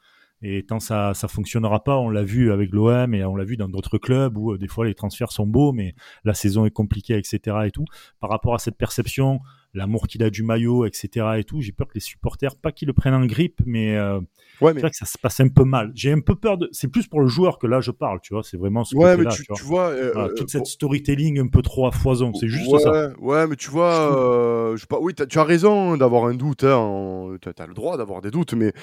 [0.44, 3.56] Et tant ça ça fonctionnera pas, on l'a vu avec l'OM et on l'a vu
[3.56, 6.72] dans d'autres clubs où euh, des fois les transferts sont beaux, mais la saison est
[6.72, 7.58] compliquée, etc.
[7.66, 7.86] Et tout.
[8.20, 9.40] Par rapport à cette perception,
[9.74, 11.40] l'amour qu'il a du maillot, etc.
[11.40, 14.20] Et tout, j'ai peur que les supporters, pas qu'ils le prennent en grippe, mais, euh,
[14.62, 15.92] Ouais, c'est vrai que ça se passe un peu mal.
[15.96, 16.70] J'ai un peu peur de.
[16.72, 18.44] C'est plus pour le joueur que là je parle, tu vois.
[18.44, 19.58] C'est vraiment ce Ouais, mais tu, tu vois.
[19.58, 19.88] tu vois.
[19.90, 22.80] euh, Voilà, euh, toute bon, cette storytelling un peu trop à foison, c'est juste ouais,
[22.80, 23.14] ça.
[23.20, 26.64] Ouais, mais tu vois, euh, je sais pas, oui, tu as raison d'avoir un doute,
[26.64, 28.74] hein, en- t'as as le droit d'avoir des doutes, mais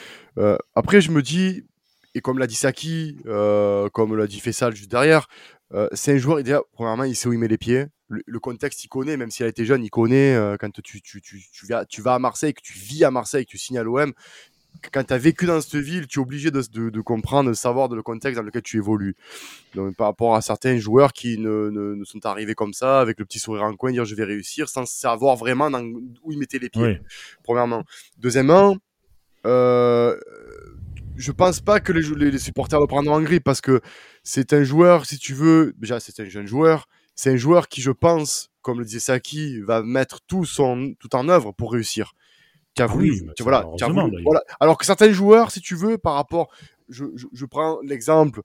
[0.75, 1.65] après, je me dis,
[2.15, 5.29] et comme l'a dit Saki, euh, comme l'a dit Fessal juste derrière,
[5.75, 7.87] euh, c'est un joueur, déjà, premièrement, il sait où il met les pieds.
[8.09, 10.35] Le, le contexte, il connaît, même s'il a été jeune, il connaît.
[10.35, 13.11] euh, quand tu, tu, tu, tu, vas, tu vas à Marseille, que tu vis à
[13.11, 14.13] Marseille, que tu signes à l'OM,
[14.93, 17.55] quand tu as vécu dans cette ville, tu es obligé de, de, de comprendre, de
[17.55, 19.15] savoir de le contexte dans lequel tu évolues.
[19.75, 23.19] Donc, par rapport à certains joueurs qui ne, ne, ne sont arrivés comme ça, avec
[23.19, 25.83] le petit sourire en coin, dire je vais réussir, sans savoir vraiment dans-
[26.23, 26.99] où ils mettaient les pieds, Oui.
[27.45, 27.85] premièrement.
[28.19, 28.77] Deuxièmement,
[29.47, 30.17] euh,
[31.21, 33.81] je pense pas que les, jou- les, les supporters le prendront en grippe, parce que
[34.23, 37.81] c'est un joueur, si tu veux, déjà c'est un jeune joueur, c'est un joueur qui,
[37.83, 42.13] je pense, comme le disait Saki, va mettre tout, son, tout en œuvre pour réussir.
[42.75, 43.65] Qui a Ah voulu, oui, tu- voilà,
[44.03, 44.17] voulu-.
[44.61, 46.49] Alors que certains joueurs, si tu veux, par rapport,
[46.89, 48.43] je, je, je prends l'exemple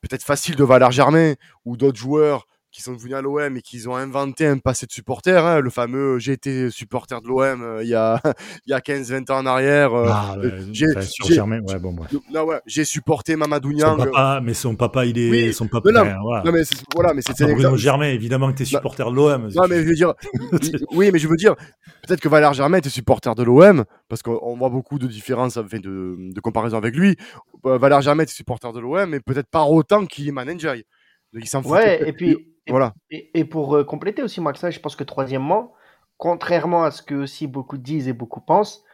[0.00, 3.88] peut-être facile de Valère Germain ou d'autres joueurs qui sont venus à l'OM et qui
[3.88, 7.82] ont inventé un passé de supporter, hein, le fameux j'ai été supporter de l'OM euh,
[7.82, 8.20] il y a
[8.66, 9.94] il y a 15-20 ans en arrière.
[9.94, 13.96] euh, Ah, ouais, j'ai- ouais, bon, ouais, supporté Mamadou Son Niang.
[13.96, 16.42] papa, mais son papa, il est, Oui, son papa, mais non, voilà.
[16.44, 17.76] Non mais c'est- voilà, mais c'était un Bruno.
[17.78, 19.48] Germain, évidemment que t'es Bah, supporter de l'OM.
[19.54, 20.12] Non mais je veux dire,
[20.92, 21.54] oui mais je veux dire,
[22.06, 25.56] peut-être que Valère Germain était supporter de l'OM parce qu'on on voit beaucoup de différences,
[25.56, 27.16] enfin de, de comparaison avec lui.
[27.64, 30.74] Euh, Valère Germain était supporter de l'OM, mais peut-être pas autant qu'il est manager.
[31.32, 32.36] Donc il s'en foutait Ouais, et puis,
[32.66, 32.94] et, voilà.
[33.10, 35.74] et- et pour euh, compléter aussi, Maxin, je pense que troisièmement,
[36.18, 38.84] contrairement à ce que aussi beaucoup disent et beaucoup pensent,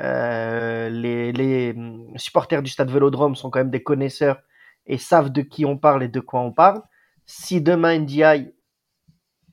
[0.00, 4.40] euh, les, les hum, supporters du stade Vélodrome sont quand même des connaisseurs
[4.86, 6.82] et savent de qui on parle et de quoi on parle.
[7.26, 8.52] Si demain Ndiaye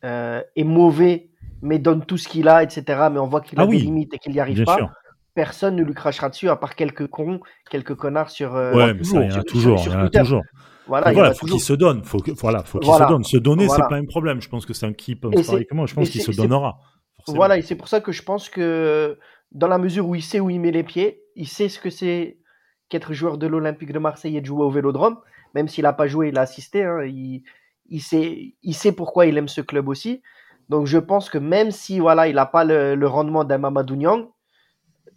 [0.03, 1.29] euh, est mauvais,
[1.61, 3.79] mais donne tout ce qu'il a, etc., mais on voit qu'il a Ah des oui,
[3.79, 4.91] limites et qu'il n'y arrive Bien pas, sûr.
[5.33, 9.03] personne ne lui crachera dessus à part quelques cons, quelques connards sur, euh, Ouais, mais
[9.03, 10.43] ça, il y en a toujours, sur il y en a toujours.
[10.87, 11.57] Voilà, il voilà, faut toujours.
[11.57, 12.03] qu'il se donne.
[12.03, 13.05] Faut que, voilà, faut qu'il Voilà.
[13.07, 13.23] se donne.
[13.23, 13.83] Se donner, Voilà.
[13.83, 14.41] c'est pas un problème.
[14.41, 15.85] Je pense que c'est un qui pense pareil que moi.
[15.85, 16.79] Je pense qu'il se donnera.
[17.17, 17.35] forcément.
[17.37, 19.17] Voilà, et c'est pour ça que je pense que
[19.51, 21.89] dans la mesure où il sait où il met les pieds, il sait ce que
[21.89, 22.37] c'est
[22.89, 25.17] qu'être joueur de l'Olympique de Marseille et de jouer au Vélodrome,
[25.53, 27.43] même s'il n'a pas joué, il a assisté, hein, il,
[27.89, 30.21] il, sait, il sait pourquoi il aime ce club aussi.
[30.69, 33.95] Donc je pense que même si voilà, il n'a pas le, le rendement d'un Mamadou
[33.95, 34.27] Niang,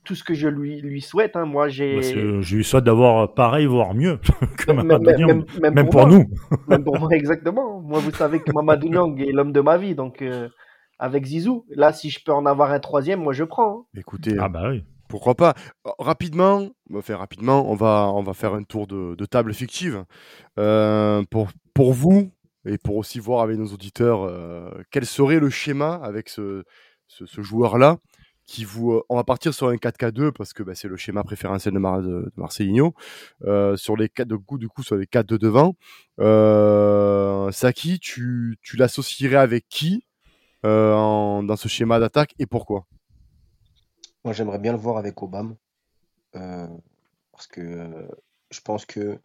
[0.04, 2.02] tout ce que je lui, lui souhaite, hein, moi j'ai...
[2.42, 4.18] Je lui souhaite d'avoir pareil, voire mieux.
[4.58, 5.26] que Même, Mamadou même- Niang.
[5.28, 6.24] même- même Même pour nous.
[6.68, 7.80] Même pour moi, exactement.
[7.80, 10.48] Moi, vous savez que Mamadou Niang est l'homme de ma vie, donc euh,
[10.98, 13.80] avec Zizou, là, si je peux en avoir un troisième, moi je prends.
[13.80, 13.98] hein.
[13.98, 14.84] Écoutez, Ah bah oui.
[15.08, 15.54] pourquoi pas?
[15.86, 20.04] Euh, Rapidement, enfin rapidement, on va on va faire un tour de, de table fictive
[20.58, 22.30] Euh, pour pour vous
[22.66, 26.64] et pour aussi voir avec nos auditeurs euh, quel serait le schéma avec ce
[27.08, 27.96] ce, ce joueur là
[28.50, 31.22] qui vous euh, on va partir sur un 4K2 parce que bah, c'est le schéma
[31.24, 32.94] préférentiel de, Mar- de, Marcelinho
[33.44, 35.76] Euh, sur les quatre de coup du coup sur les quatre de devant
[36.20, 40.04] euh, Saki tu tu l'associerais avec qui
[40.66, 42.86] euh, en- dans ce schéma d'attaque et pourquoi?
[44.24, 45.54] Moi, j'aimerais bien le voir avec Obama.
[47.32, 48.08] parce que
[48.50, 49.18] je pense que,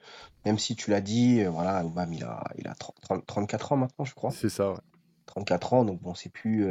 [0.45, 3.77] même si tu l'as dit, voilà, Obama, il a, il a 30 30 34 ans
[3.77, 4.31] maintenant, je crois.
[4.31, 4.77] c'est ça ouais.
[5.25, 6.65] 34 ans, donc bon, c'est plus.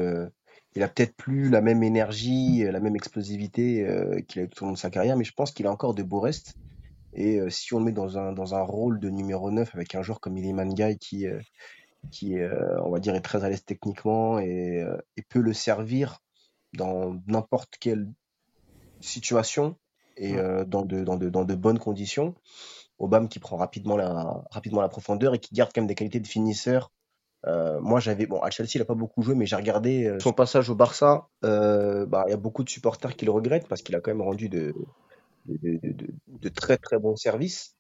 [0.74, 4.48] Il a peut-être plus la même énergie, euh, la même explosivité euh, qu'il a eu
[4.48, 6.54] tout au long de sa carrière, mais je pense qu'il a encore de beaux restes.
[7.12, 9.94] Et euh, si on le met dans un, dans un rôle de numéro 9 avec
[9.94, 11.40] un joueur comme Iliman Guy qui, euh,
[12.10, 12.37] qui
[12.82, 14.84] on va dire, est très à l'aise techniquement et,
[15.16, 16.20] et peut le servir
[16.74, 18.12] dans n'importe quelle
[19.00, 19.76] situation
[20.18, 20.34] et
[20.66, 22.34] dans, de, dans, de, dans de bonnes conditions.
[22.98, 26.20] Obama qui prend rapidement la, rapidement la profondeur et qui garde quand même des qualités
[26.20, 26.92] de finisseur
[27.46, 30.18] euh, moi, j'avais bon à Chelsea, il a pas beaucoup joué, mais j'ai regardé euh,
[30.18, 31.28] son passage au Barça.
[31.44, 34.11] euh, bah, il y a beaucoup de supporters qui le regrettent parce qu'il a quand
[34.11, 34.74] même rendu de,
[36.54, 37.76] très très bons services,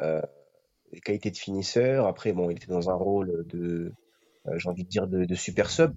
[0.00, 2.06] des qualités de finisseur.
[2.06, 3.92] Après, bon, il était dans un rôle de,
[4.56, 5.94] j'ai envie de dire, de, super sub.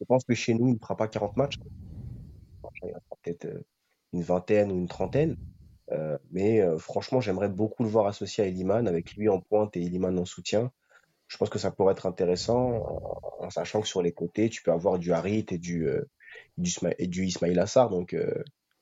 [0.00, 1.56] Je pense que chez nous, il ne fera pas 40 matchs.
[2.82, 3.46] Il fera peut-être
[4.12, 5.36] une vingtaine ou une trentaine.
[6.30, 10.18] Mais franchement, j'aimerais beaucoup le voir associé à Eliman, avec lui en pointe et Eliman
[10.18, 10.72] en soutien.
[11.32, 12.60] Je pense que ça pourrait être intéressant,
[13.40, 16.02] en, en sachant que sur les côtés, tu peux avoir du Harit et du, euh,
[16.58, 17.88] du, Isma- et du Ismail Assar.
[17.88, 18.34] Donc, euh,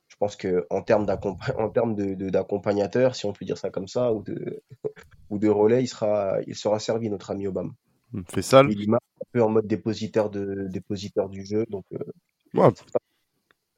[0.09, 1.05] je pense que en termes
[2.29, 4.61] d'accompagnateur, si on peut dire ça comme ça, ou de,
[5.29, 7.71] ou de relais, il sera, il sera servi, notre ami Obama.
[8.27, 11.65] fait Et Lima, un peu en mode dépositaire, de, dépositaire du jeu.
[11.69, 11.99] Donc, euh,
[12.53, 12.67] Ouais.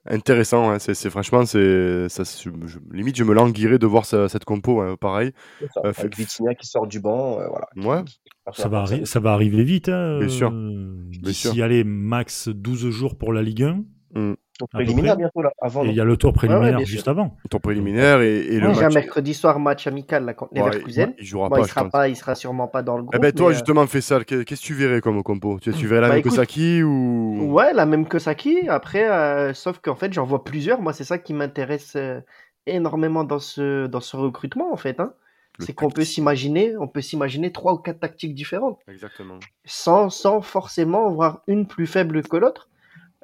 [0.06, 2.50] Intéressant, hein, c'est c'est- franchement, c'est ça, je-
[2.92, 5.32] limite je me languirais de voir ce- cette compo, hein, pareil.
[5.74, 7.68] Ça, Euh, Avec Vitinha qui sort du banc, euh, voilà.
[7.78, 8.04] Ouais.
[8.52, 9.88] Ça va, ça va arriver vite.
[9.88, 10.52] Hein, Bien sûr.
[10.54, 11.52] euh, Bien sûr.
[11.52, 13.84] D'ici, allez, max 12 jours pour la Ligue 1.
[14.16, 14.38] Donc,
[14.72, 15.84] préliminaire bientôt là, avant.
[15.84, 17.36] Il y a le tour préliminaire juste avant.
[17.50, 18.94] Tour préliminaire et, et le J'ai un match.
[18.94, 21.14] mercredi soir match amical là, contre Ouais, Leverkusen.
[21.18, 23.16] il jouera Bon, pas, il sera pas, il sera sûrement pas dans le groupe.
[23.16, 25.60] Eh ben toi mais, euh, justement Fessal, que- qu'est-ce que tu verrais comme compo?
[25.60, 27.52] Tu, tu verrais la Bah, même que écoute- Saki ou?
[27.52, 28.68] Ouais, la même que Saki.
[28.70, 30.82] Après, euh, sauf qu'en fait, j'en vois plusieurs.
[30.82, 32.20] Moi, c'est ça qui m'intéresse euh,
[32.68, 35.00] énormément dans ce, dans ce recrutement, en fait.
[35.00, 35.14] Hein.
[35.60, 39.40] Le C'est qu'on peut s'imaginer, on peut s'imaginer trois ou quatre tactiques différentes, Exactement.
[39.66, 42.70] sans, sans forcément voir une plus faible que l'autre.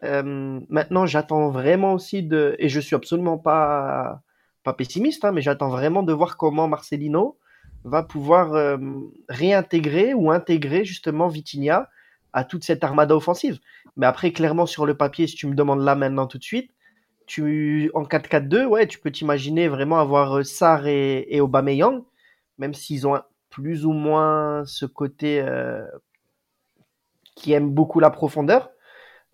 [0.04, 4.22] Euh, maintenant, j'attends vraiment aussi de, et je suis absolument pas,
[4.64, 7.38] pas pessimiste, hein, mais j'attends vraiment de voir comment Marcelino
[7.84, 8.78] va pouvoir euh,
[9.28, 11.90] réintégrer ou intégrer justement Vitinha
[12.34, 13.60] à toute cette armada offensive.
[13.98, 16.72] Mais après, clairement, sur le papier, si tu me demandes là maintenant tout de suite,
[17.26, 22.04] tu, en 4-4-2, ouais, tu peux t'imaginer vraiment avoir euh, Sarr et, et Aubameyang,
[22.58, 25.44] même s'ils ont plus ou moins ce côté
[27.36, 28.70] qui aime beaucoup la profondeur.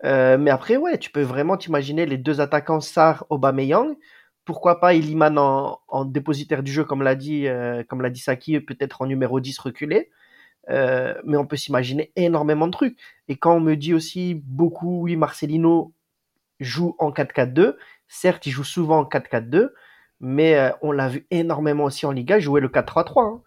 [0.04, 3.96] Euh, mais après, ouais, tu peux vraiment t'imaginer les deux attaquants Sarr, Aubameyang.
[4.44, 8.20] Pourquoi pas Iliman en, en dépositaire du jeu, comme l'a dit, euh, comme l'a dit
[8.20, 10.10] Saki, peut-être en numéro 10 reculé.
[10.68, 12.98] Euh, mais on peut s'imaginer énormément de trucs.
[13.28, 15.92] Et quand on me dit aussi beaucoup, oui, Marcelino
[16.60, 17.76] joue en 4-4-2,
[18.08, 19.70] certes, il joue souvent en 4-4-2,
[20.20, 23.24] mais euh, on l'a vu énormément aussi en Liga jouer le 4-3-3.
[23.24, 23.42] hein.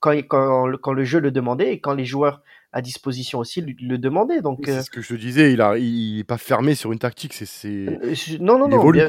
[0.00, 3.98] Quand, quand le jeu le demandait et quand les joueurs à disposition aussi le, le
[3.98, 4.42] demandaient.
[4.42, 6.98] Donc, C'est euh, ce que je te disais, il a, il, pas fermé sur une
[6.98, 9.02] tactique, c'est c'est euh, je- non, non, non, évolue,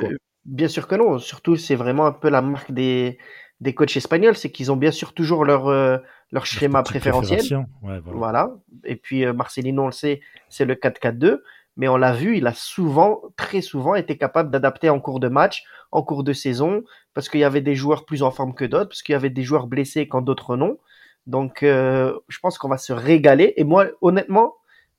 [0.45, 1.19] bien, sûr que non.
[1.19, 3.17] Surtout, c'est vraiment un peu la marque des,
[3.59, 5.97] des coachs espagnols, c'est qu'ils ont bien sûr toujours leur, euh,
[6.31, 7.41] leur schéma préférentiel.
[7.81, 8.17] Ouais, voilà.
[8.17, 8.55] Voilà.
[8.85, 11.43] Et puis euh, Marcelino, on le sait, c'est le 4-4-2.
[11.79, 15.27] Mais on l'a vu, il a souvent, très souvent, été capable d'adapter en cours de
[15.27, 18.65] match, en cours de saison, parce qu'il y avait des joueurs plus en forme que
[18.65, 20.79] d'autres, parce qu'il y avait des joueurs blessés quand d'autres non.
[21.27, 23.53] Donc, euh, je pense qu'on va se régaler.
[23.57, 24.55] Et moi, honnêtement,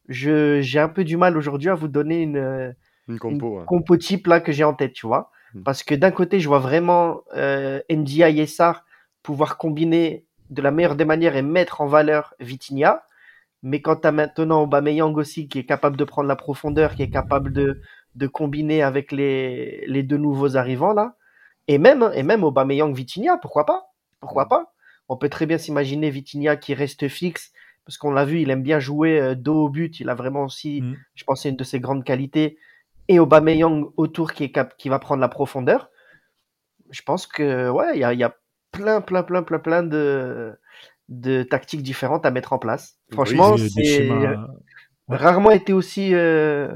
[0.08, 2.74] je, j'ai un peu du mal aujourd'hui à vous donner une,
[3.08, 3.58] une une compo.
[3.58, 3.64] hein.
[3.66, 5.30] compo type là que j'ai en tête, tu vois.
[5.54, 5.62] Mm.
[5.64, 8.84] Parce que d'un côté, je vois vraiment euh, NDI et Sarr
[9.22, 13.04] pouvoir combiner de la meilleure des manières et mettre en valeur Vitinha.
[13.62, 17.02] Mais quand tu as maintenant Aubameyang aussi qui est capable de prendre la profondeur, qui
[17.02, 17.80] est capable de,
[18.14, 21.16] de combiner avec les, les deux nouveaux arrivants là,
[21.66, 23.90] et même, et même Aubameyang Vitinha, pourquoi pas?
[24.20, 24.72] Pourquoi pas?
[25.08, 27.52] On peut très bien s'imaginer Vitinha qui reste fixe,
[27.84, 30.44] parce qu'on l'a vu, il aime bien jouer euh, dos au but, il a vraiment
[30.44, 30.96] aussi, Mm.
[31.14, 32.58] je pense, une de ses grandes qualités,
[33.08, 35.90] et Aubameyang autour qui, est cap qui va prendre la profondeur.
[36.90, 38.36] Je pense que ouais, il y a, y a
[38.70, 40.52] plein, plein, plein, plein, plein de,
[41.08, 42.98] de tactiques différentes à mettre en place.
[43.12, 44.36] Franchement, c'est schémas-
[45.08, 45.16] ouais.
[45.16, 46.70] rarement été aussi euh,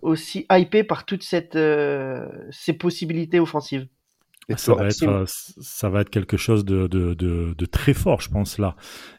[0.00, 3.86] aussi hypé par toutes cette, euh, ces possibilités offensives.
[4.50, 7.54] Et Ça toi, va, être, Maxime euh, ça va être quelque chose de, de, de,
[7.56, 8.76] de très fort, je pense, là.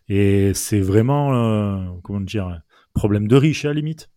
[0.09, 2.61] Et c'est vraiment, euh, comment dire,
[2.93, 4.09] problème de riche, à la limite.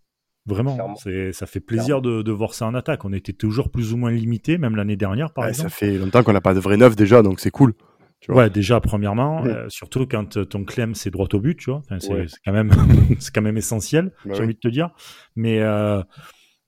[0.46, 0.94] Vraiment.
[1.32, 3.04] Ça fait plaisir de, de voir ça en attaque.
[3.06, 5.74] On était toujours plus ou moins limité, même l'année dernière, par ouais, ça exemple.
[5.74, 7.72] fait longtemps qu'on n'a pas de vrai neuf déjà, donc c'est cool.
[8.20, 8.42] tu vois.
[8.44, 9.48] Ouais, déjà, premièrement, Mhm.
[9.50, 11.80] euh, surtout quand ton Clem, c'est droit au but, tu vois.
[11.80, 12.26] Enfin, c'est, Ouais.
[12.44, 12.70] quand même,
[13.20, 14.90] c'est quand même essentiel, Bah j'ai envie de te dire.
[15.36, 16.02] Mais, euh,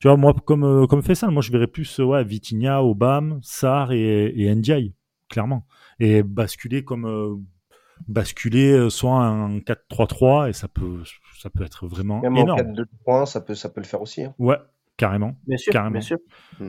[0.07, 2.81] tu vois, moi, comme, euh, comme fait ça, moi, je verrais plus, euh, ouais, Vitinha,
[2.81, 4.95] Obam, Sarr et, et Ndiaye,
[5.29, 5.67] clairement.
[5.99, 7.35] Et basculer comme, euh,
[8.07, 11.03] basculer soit en 4-3-3 et ça peut,
[11.41, 12.61] ça peut être vraiment Même en énorme.
[13.05, 14.23] 4-2-3, ça peut, ça peut le faire aussi.
[14.23, 14.35] hein.
[14.39, 14.59] Ouais,
[14.97, 15.37] carrément.
[15.47, 15.93] Bien sûr, Carrément.
[15.95, 16.19] bien sûr.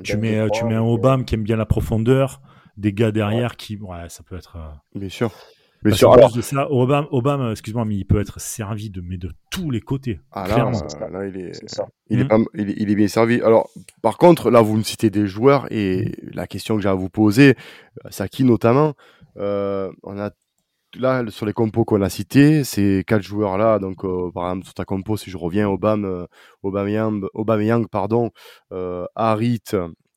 [0.03, 2.41] Tu 4-2-3, mets, tu mets un Obam qui aime bien la profondeur,
[2.75, 4.55] des gars derrière qui, ouais, ça peut être.
[4.55, 5.31] euh, Bien sûr.
[5.89, 9.17] Parce Alors, plus de ça, Obama, Obama excuse-moi, mais il peut être servi de, mais
[9.17, 10.19] de tous les côtés.
[10.31, 10.79] ah, là, clairement.
[11.11, 11.87] là, il est, C'est ça.
[12.09, 13.41] il, est pas, il, est, il est bien servi.
[13.41, 13.69] Alors,
[14.01, 17.09] par contre, là, vous me citez des joueurs et la question que j'ai à vous
[17.09, 17.55] poser,
[18.05, 18.93] euh, Saki notamment,
[19.37, 20.31] euh, on a
[20.97, 24.65] là sur les compos qu'on a cités, ces quatre joueurs là, donc euh, par exemple
[24.65, 26.25] sur ta compo, si je reviens, Obam, euh,
[26.63, 28.31] Aubameyang, Aubameyang, pardon,
[28.71, 29.61] euh, Harit,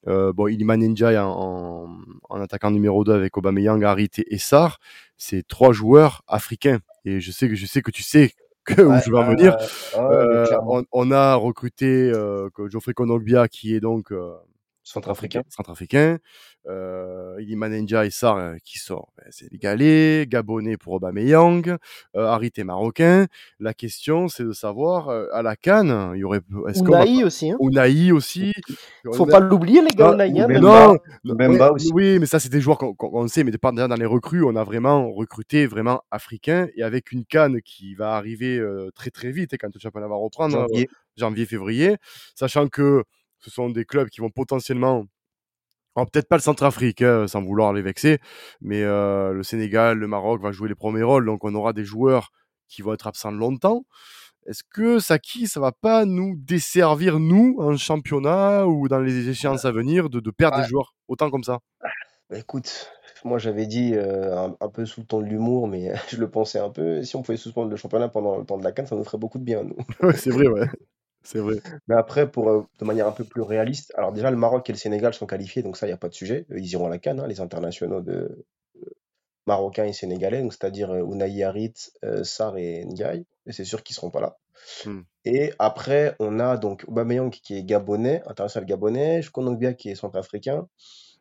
[0.08, 1.98] euh, bon, Iliman Ndiaye en, en,
[2.30, 4.78] en attaquant numéro 2 avec Aubameyang, Harit et, et Sarr,
[5.20, 6.80] c'est trois joueurs africains.
[7.04, 8.32] Et je sais que je sais que tu sais
[8.64, 9.56] que où je vais en venir.
[9.56, 9.66] ouais,
[9.98, 14.34] Euh, on, on a recruté euh, Geoffrey Kondogbia qui est donc euh,
[14.82, 15.42] Centrafricain.
[15.50, 16.18] centrafricain.
[16.68, 21.76] Euh, Iliman Ndiaye Sarr euh, qui sort ben, sénégalais, gabonais pour Aubameyang,
[22.16, 23.26] euh, Harit est marocain.
[23.60, 27.50] La question c'est de savoir euh, à la Cannes, il y aurait est-ce Unai aussi.
[27.50, 27.56] Hein.
[27.60, 28.52] Unai aussi.
[29.14, 30.40] Faut pas l'oublier, les gars, Ah, Unai.
[30.42, 30.96] hein, non, pas.
[31.24, 31.90] non, Bemba aussi.
[31.94, 34.44] Oui, mais ça, c'est des joueurs qu'on qu'on- qu'on sait, mais pas dans les recrues,
[34.44, 39.10] on a vraiment recruté vraiment africains et avec une canne qui va arriver euh, très
[39.10, 40.88] très vite et quand le championnat va reprendre, Janvier.
[41.16, 41.96] janvier-février,
[42.34, 43.04] sachant que
[43.38, 45.06] ce sont des clubs qui vont potentiellement
[46.06, 48.18] peut-être pas le Centrafrique, hein, sans vouloir les vexer,
[48.60, 51.84] mais euh, le Sénégal, le Maroc va jouer les premiers rôles, donc on aura des
[51.84, 52.30] joueurs
[52.68, 53.84] qui vont être absents longtemps.
[54.46, 59.64] Est-ce que Saki, ça va pas nous desservir, nous, en championnat ou dans les échéances
[59.64, 60.62] à venir, de, de perdre Ouais.
[60.62, 61.58] des joueurs autant comme ça?
[62.30, 62.90] Bah, écoute,
[63.24, 66.30] moi j'avais dit euh, un, un peu sous le ton de l'humour, mais je le
[66.30, 67.02] pensais un peu.
[67.02, 69.18] Si on pouvait suspendre le championnat pendant le temps de la CAN, ça nous ferait
[69.18, 69.76] beaucoup de bien, nous.
[70.02, 70.66] Ouais, c'est vrai, ouais.
[71.22, 71.56] C'est vrai.
[71.86, 74.72] Mais après, pour, euh, de manière un peu plus réaliste, alors déjà le Maroc et
[74.72, 76.46] le Sénégal sont qualifiés, donc ça, il n'y a pas de sujet.
[76.50, 78.44] Eux, Ils iront à la CAN, hein, les internationaux de
[78.76, 78.84] euh,
[79.46, 83.26] marocains et sénégalais, donc c'est-à-dire euh, Ounahi Harit, euh, Sarr et Ndiaye.
[83.46, 84.38] Et c'est sûr qu'ils seront pas là.
[84.86, 85.02] Hmm.
[85.24, 90.68] Et après, on a donc Aubameyang qui est gabonais, international gabonais, Konongbia qui est centrafricain.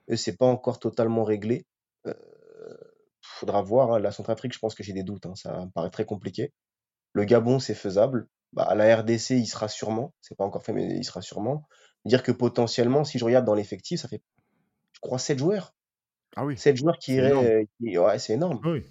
[0.10, 1.66] Eux, c'est pas encore totalement réglé.
[2.08, 2.14] Euh,
[3.22, 3.94] faudra voir.
[3.94, 4.00] hein.
[4.00, 5.26] La Centrafrique, je pense que j'ai des doutes.
[5.26, 5.36] hein.
[5.36, 6.52] Ça me paraît très compliqué.
[7.14, 8.28] Le Gabon, c'est faisable.
[8.54, 10.14] Bah, à la RDC, il sera sûrement.
[10.22, 11.68] C'est pas encore fait, mais il sera sûrement.
[12.06, 14.22] Dire que potentiellement, si je regarde dans l'effectif, ça fait,
[14.94, 15.74] je crois, 7 joueurs.
[16.36, 16.58] Ah oui.
[16.58, 17.68] 7 joueurs qui iraient.
[17.80, 18.60] qui- Ouais, c'est énorme.
[18.64, 18.84] Oui.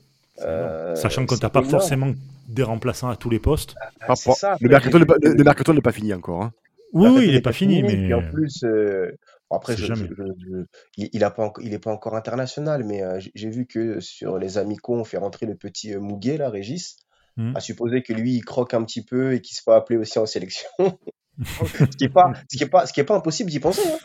[0.42, 1.70] Euh, Sachant que c'est t'as pas énorme.
[1.72, 2.12] forcément
[2.48, 3.74] des remplaçants à tous les postes.
[4.02, 4.56] Ah, pour- ça.
[4.60, 6.42] Le mercato n'est pas, que- le mercato n'est pas fini encore.
[6.42, 6.52] hein.
[6.92, 9.10] Oui, il est est pas fini, mais Puis en plus, euh,
[9.50, 10.08] bon, après, C'est je, jamais.
[10.08, 10.64] je- je-
[10.96, 11.52] il, il a pas,
[11.86, 15.92] encore international, mais euh, j'ai vu que sur les amicaux, on fait rentrer le petit
[15.94, 16.96] euh, Mouguet, là, Régis,
[17.38, 17.56] Mhm.
[17.56, 20.18] à supposer que lui, il croque un petit peu et qu'il se fait appeler aussi
[20.18, 20.68] en sélection.
[21.44, 23.82] ce qui est pas, ce qui est pas, ce qui est pas impossible d'y penser,
[23.86, 23.98] hein.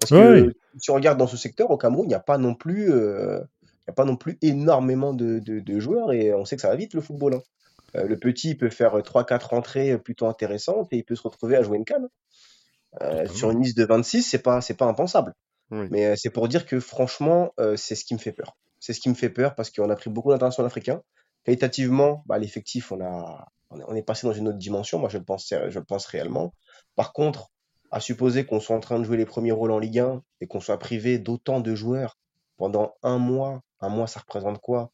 [0.00, 2.54] Parce que si on regarde dans ce secteur, au Cameroun, il n'y a pas non
[2.54, 6.44] plus, euh, il y a pas non plus énormément de, de- de joueurs et on
[6.44, 7.34] sait que ça va vite le football.
[7.34, 7.42] hein.
[7.96, 11.56] Euh, le petit, il peut faire 3-4 rentrées plutôt intéressantes et il peut se retrouver
[11.56, 12.08] à jouer une canne.
[13.02, 15.32] Euh, sur une liste de 26, c'est pas, c'est pas impensable.
[15.70, 15.86] Oui.
[15.90, 18.56] Mais c'est pour dire que franchement, euh, c'est ce qui me fait peur.
[18.80, 21.00] C'est ce qui me fait peur parce qu'on a pris beaucoup d'internationaux africains.
[21.44, 24.98] Qualitativement, bah, l'effectif, on a, on est, passé dans une autre dimension.
[24.98, 26.54] Moi, je le pense, je le pense réellement.
[26.96, 27.50] Par contre,
[27.90, 30.46] à supposer qu'on soit en train de jouer les premiers rôles en Ligue 1 et
[30.46, 32.18] qu'on soit privé d'autant de joueurs
[32.56, 34.90] pendant un mois, un mois, ça représente quoi?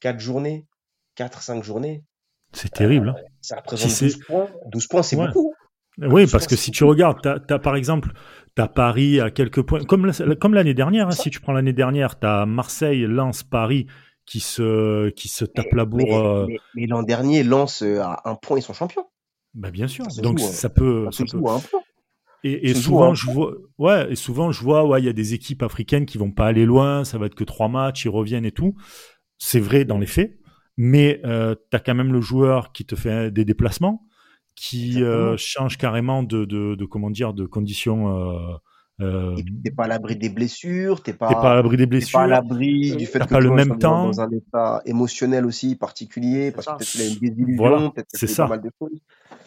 [0.00, 0.66] Quatre journées?
[1.14, 2.04] Quatre, cinq journées?
[2.54, 3.08] c'est terrible.
[3.10, 3.14] hein.
[3.40, 4.48] Ça représente c'est- 12 points.
[4.66, 5.26] 12 points, c'est Ouais.
[5.26, 5.54] beaucoup.
[5.98, 8.12] Oui, parce que si tu regardes, tu as, par exemple,
[8.56, 11.52] tu as Paris à quelques points, comme, la- comme l'année dernière, hein, si tu prends
[11.52, 13.86] l'année dernière, tu as Marseille, Lens, Paris
[14.32, 16.16] qui se, qui se tapent la bourre.
[16.16, 19.04] euh, mais- mais l'an dernier, Lens, euh, à un point, ils sont champions.
[19.52, 20.10] bah, bien sûr.
[20.10, 20.48] ça Donc joue, hein.
[20.48, 21.08] ça peut.
[21.12, 21.60] Ça ça un point.
[22.44, 25.34] Et, et souvent, je vois, ouais, et souvent, je vois, ouais, il y a des
[25.34, 28.46] équipes africaines qui vont pas aller loin, ça va être que trois matchs, ils reviennent
[28.46, 28.74] et tout.
[29.38, 30.38] C'est vrai dans les faits,
[30.76, 34.06] mais euh, tu as quand même le joueur qui te fait des déplacements,
[34.56, 38.08] qui euh, change carrément de, de, de, comment dire, de conditions.
[39.02, 41.90] Euh, t'es pas à l'abri des blessures, t'es pas, pas à l'abri des t'es pas
[41.90, 42.18] blessures.
[42.20, 44.04] à l'abri du fait T'as que pas le même temps.
[44.06, 46.72] dans un état émotionnel aussi particulier, parce ça.
[46.72, 48.42] que peut-être qu'il a une désillusion, Voilà, peut-être c'est qu'il a ça.
[48.44, 48.98] pas mal de choses.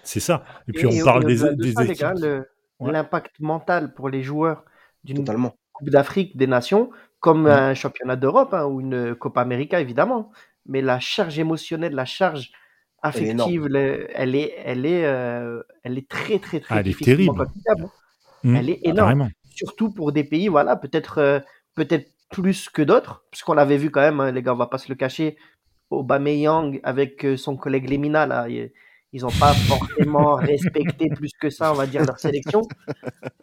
[0.04, 0.44] C'est ça.
[0.68, 2.46] Et puis Et on parle des, de des ça, équipes.
[2.80, 2.92] Ouais.
[2.92, 4.66] l'impact mental pour les joueurs
[5.04, 5.24] d'une.
[5.78, 6.90] Coupe d'Afrique des Nations,
[7.20, 7.48] comme Mm.
[7.48, 10.32] un championnat d'Europe hein, ou une Copa América, évidemment.
[10.68, 12.52] Mais la charge émotionnelle, la charge
[13.04, 13.50] Elle est énorme.
[13.50, 16.98] affective, le- elle est, elle est, euh, elle est très, très, très Ah, elle est
[17.04, 17.36] terrible.
[17.36, 17.88] quantifiable.
[18.44, 18.98] Mm, Elle est énorme.
[18.98, 19.30] carrément.
[19.56, 21.40] Surtout pour des pays, voilà, peut-être euh,
[21.76, 24.78] peut-être plus que d'autres, puisqu'on l'avait vu quand même, hein, les gars, on va pas
[24.78, 25.38] se le cacher.
[25.92, 28.72] Aubameyang avec euh, son collègue Lemina, là, ils-
[29.14, 32.62] ils n'ont pas forcément respecté plus que ça, on va dire, leur sélection.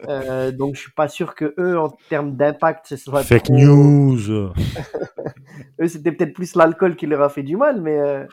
[0.07, 3.55] Euh, donc, je suis pas sûr que eux, en termes d'impact, ce soit Fake trop-
[3.57, 4.53] news.
[5.79, 8.25] Eux, c'était peut-être plus l'alcool qui leur a fait du mal, mais euh,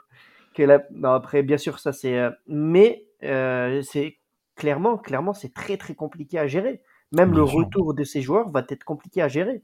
[0.55, 2.29] que la- non, après, bien sûr, ça c'est.
[2.47, 4.19] Mais euh, c'est
[4.57, 6.83] clairement, clairement, c'est très très compliqué à gérer.
[7.13, 7.59] Même Bien le sûr.
[7.59, 9.63] retour de ces joueurs va être compliqué à gérer.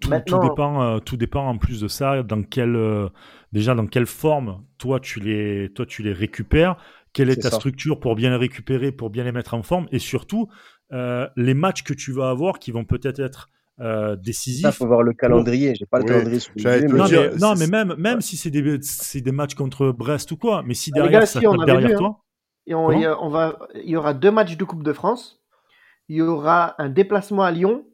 [0.00, 3.08] Tout, Maintenant- tout dépend, euh, tout dépend en plus de ça, dans quelle, euh,
[3.52, 6.76] déjà dans quelle forme toi tu les, toi tu les récupères,
[7.12, 7.56] quelle est, ta ça.
[7.56, 10.48] structure pour bien les récupérer, pour bien les mettre en forme, et surtout
[10.92, 14.74] euh, les matchs que tu vas avoir qui vont peut-être être euh, Ça, décisifs.
[14.78, 15.74] faut voir le calendrier.
[15.74, 18.20] J'ai pas le Oui, calendrier sous les Non, dire, mais, non, c'est- mais même, même
[18.22, 21.26] si c'est des, c'est des matchs contre Brest ou quoi, mais si Ah, derrière gars,
[21.26, 21.98] ça si, on derrière vu, hein.
[21.98, 22.20] toi,
[22.66, 25.40] Et on, y a- on va, il y aura deux matchs de Coupe de France.
[26.08, 27.84] Il y aura un déplacement à Lyon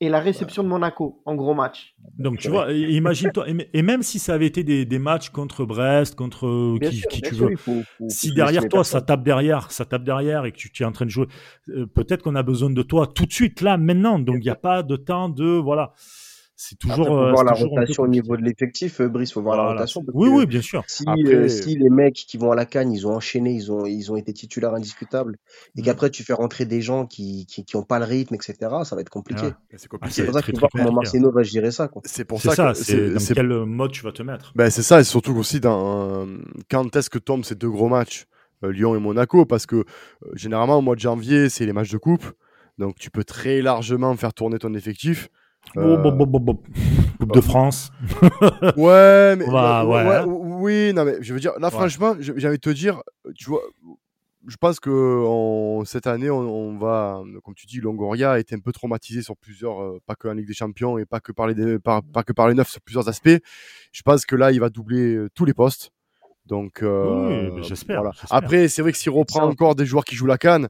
[0.00, 1.96] et la réception de Monaco en gros match.
[2.18, 5.64] donc tu vois, et- imagine-toi, et, même si ça avait été des, des matchs contre
[5.64, 8.68] Brest, contre euh, Bien qui, sûr, qui bien tu sûr, veux, faut- faut- si derrière
[8.68, 11.10] toi ça tape derrière, ça tape derrière et que tu, tu es en train de
[11.10, 11.26] jouer,
[11.70, 14.20] euh, peut-être qu'on a besoin de toi tout de suite là maintenant.
[14.20, 15.92] Donc il n'y a pas de temps de voilà.
[16.60, 17.06] C'est Après, toujours.
[17.06, 19.56] faut euh, voir c'est la toujours rotation au niveau de l'effectif, euh, Brice, faut voir
[19.56, 20.02] la rotation.
[20.04, 20.82] parce Oui que oui bien sûr.
[20.88, 23.70] Si, Après- euh, si les mecs qui vont à la canne, ils ont enchaîné, ils
[23.70, 25.36] ont, ils ont été titulaires indiscutables,
[25.76, 25.84] et Mm.
[25.84, 28.96] qu'après tu fais rentrer des gens qui, qui, qui ont pas le rythme, etc., ça
[28.96, 29.42] va être compliqué.
[29.46, 29.52] Ouais.
[29.76, 30.08] C'est Ah.
[30.10, 30.92] C'est pour ça qu'il faut voir comment.
[30.92, 31.88] Marcelo va gérer ça.
[32.04, 32.72] C'est pour C'est ça, ça.
[32.72, 34.52] que C'est dans quel mode tu vas te mettre?
[34.56, 36.38] Ben, c'est ça, et surtout aussi dans euh,
[36.68, 38.26] quand est-ce que tombent ces deux gros matchs,
[38.64, 39.84] euh, Lyon et Monaco, parce que euh,
[40.34, 42.24] généralement au mois de janvier, c'est les matchs de coupe.
[42.78, 45.28] Donc tu peux très largement faire tourner ton effectif.
[45.76, 46.58] Oh, Euh, bon.
[47.20, 47.90] Coupe de France.
[48.76, 50.24] Ouais, mais ouais, ouais, hein.
[50.26, 51.72] oui, non mais je veux dire, là Ouais.
[51.72, 53.02] franchement, j'ai j'ai envie de te dire,
[53.34, 53.62] tu vois,
[54.46, 58.54] je pense que on- cette année, on, on va, comme tu dis, Longoria a été
[58.54, 61.32] un peu traumatisé sur plusieurs, euh, pas que en Ligue des Champions et pas que
[61.32, 63.38] par les, par- pas que par les neufs sur plusieurs aspects.
[63.92, 65.90] Je pense que là, il va doubler euh, tous les postes.
[66.48, 68.12] Donc, euh, Oui, j'espère, voilà.
[68.30, 70.68] Après, c'est vrai que s'il reprend encore des joueurs qui jouent la canne,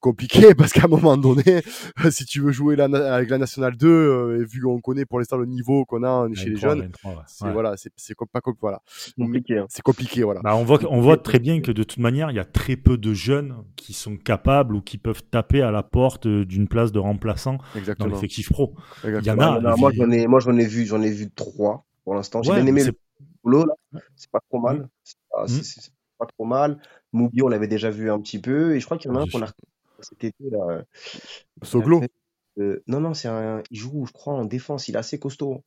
[0.00, 1.62] compliqué parce qu'à un moment donné,
[2.10, 5.18] si tu veux jouer la, avec la nationale 2, euh, et vu qu'on connaît pour
[5.20, 7.16] l'instant le niveau qu'on a chez les 23, jeunes, 23, ouais.
[7.26, 7.52] c'est Ouais.
[7.52, 8.82] voilà, c'est pas voilà,
[9.18, 9.58] compliqué.
[9.58, 9.66] hein.
[9.68, 10.40] c'est compliqué voilà.
[10.42, 12.76] Bah, on voit, on voit très bien que de toute manière, il y a très
[12.76, 16.68] peu de jeunes qui sont capables ou qui peuvent taper à la porte euh, d'une
[16.68, 17.58] place de remplaçant
[17.98, 18.74] dans l'effectif pro.
[19.04, 19.20] exactement.
[19.20, 19.56] Il y en a.
[19.56, 22.42] Ouais, non, moi j'en ai, moi j'en ai vu, j'en ai vu trois pour l'instant.
[22.42, 22.92] J'ai Ouais, bien aimé le
[23.42, 24.76] boulot là, c'est pas trop mal.
[24.78, 24.88] Mm.
[25.04, 25.48] C'est pas, Mm.
[25.48, 26.80] c'est- c'est- c'est pas trop mal.
[27.12, 29.26] On l'avait déjà vu un petit peu, et je crois qu'il y en a un
[29.26, 29.48] qu'on a
[30.00, 30.58] cet été là.
[30.70, 30.82] euh,
[31.62, 32.02] Soglo.
[32.58, 34.88] euh, non non, c'est un, il joue, je crois, en défense.
[34.88, 35.62] Il est assez costaud.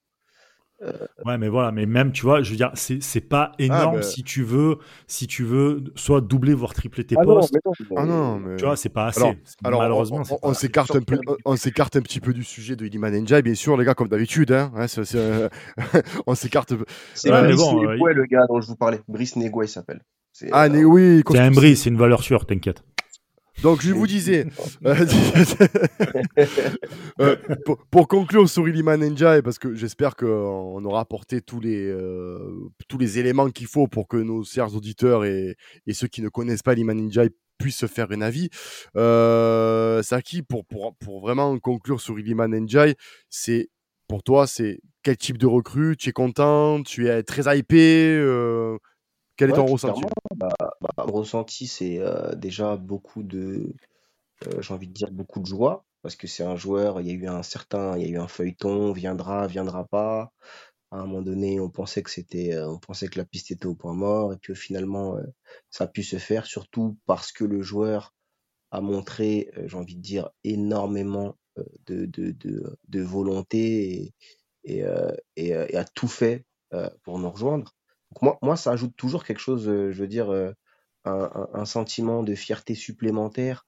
[1.25, 4.01] Ouais, mais voilà, mais même, tu vois, je veux dire, c'est c'est pas énorme bah.
[4.01, 4.77] si tu veux,
[5.07, 7.53] si tu veux, soit doubler voire tripler tes Ah non, postes.
[7.53, 9.21] mais non, Ah non, mais Tu vois, c'est pas assez.
[9.63, 12.85] Alors- malheureusement, on, on- s'écarte un peu, on s'écarte un petit peu du sujet de
[12.85, 15.49] Iliman Ndiaye, bien sûr les gars comme d'habitude hein, hein, euh,
[16.27, 16.73] on s'écarte.
[17.13, 18.99] C'est Ouais, mais Brice bon, euh, le gars dont je vous parlais.
[19.07, 20.01] Brice Negoué, il s'appelle.
[20.31, 21.21] C'est, Ah euh, oui.
[21.29, 22.83] C'est un bris, c'est une valeur sûre, t'inquiète.
[23.63, 24.45] Donc je vous disais,
[24.85, 24.93] euh,
[27.21, 27.35] euh,
[27.89, 32.39] pour, conclure sur Iliman Ndiaye, parce que j'espère qu'on aura apporté tous les, euh,
[32.89, 35.55] tous les éléments qu'il faut pour que nos chers auditeurs et,
[35.87, 38.49] et ceux qui ne connaissent pas Iliman Ndiaye puissent se faire un avis.
[38.97, 42.95] Euh, Saki, pour, pour, pour vraiment conclure sur Iliman Ndiaye,
[43.29, 43.69] c'est
[44.09, 45.95] pour toi, c'est quel type de recrue?
[45.95, 46.83] Tu es content?
[46.83, 48.19] Tu es très hypé?
[49.37, 50.03] Quel est ton ressenti?
[50.35, 53.73] bah, bah, ressenti, c'est euh, déjà beaucoup de,
[54.47, 57.11] euh, j'ai envie de dire beaucoup de joie, parce que c'est un joueur, il y
[57.11, 60.31] a eu un certain, il y a eu un feuilleton, viendra, viendra pas.
[60.91, 63.67] À un moment donné, on pensait que c'était, euh, on pensait que la piste était
[63.67, 65.17] au point mort, et puis finalement,
[65.71, 68.13] ça a pu se faire, surtout parce que le joueur
[68.71, 71.37] a montré, j'ai envie de dire, énormément
[71.87, 74.13] de, de, de, de volonté
[74.65, 74.85] et, et,
[75.37, 76.45] et, et a tout fait
[77.03, 77.73] pour nous rejoindre.
[78.13, 80.51] Donc moi, moi, ça ajoute toujours quelque chose, euh, je veux dire, euh,
[81.05, 83.65] un, un- un sentiment de fierté supplémentaire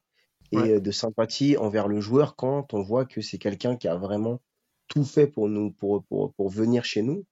[0.52, 0.72] et Ouais.
[0.74, 4.42] euh, de sympathie envers le joueur quand on voit que c'est quelqu'un qui a vraiment
[4.90, 7.26] tout fait pour nous, pour, pour, pour venir chez nous.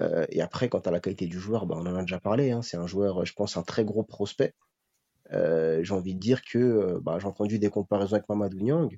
[0.00, 2.52] Euh, et après, quant à la qualité du joueur, bah, on en a déjà parlé.
[2.52, 4.54] hein, c'est un joueur, je pense, un très gros prospect.
[5.32, 8.96] Euh, j'ai envie de dire que bah, j'ai entendu des comparaisons avec Mamadou Niang.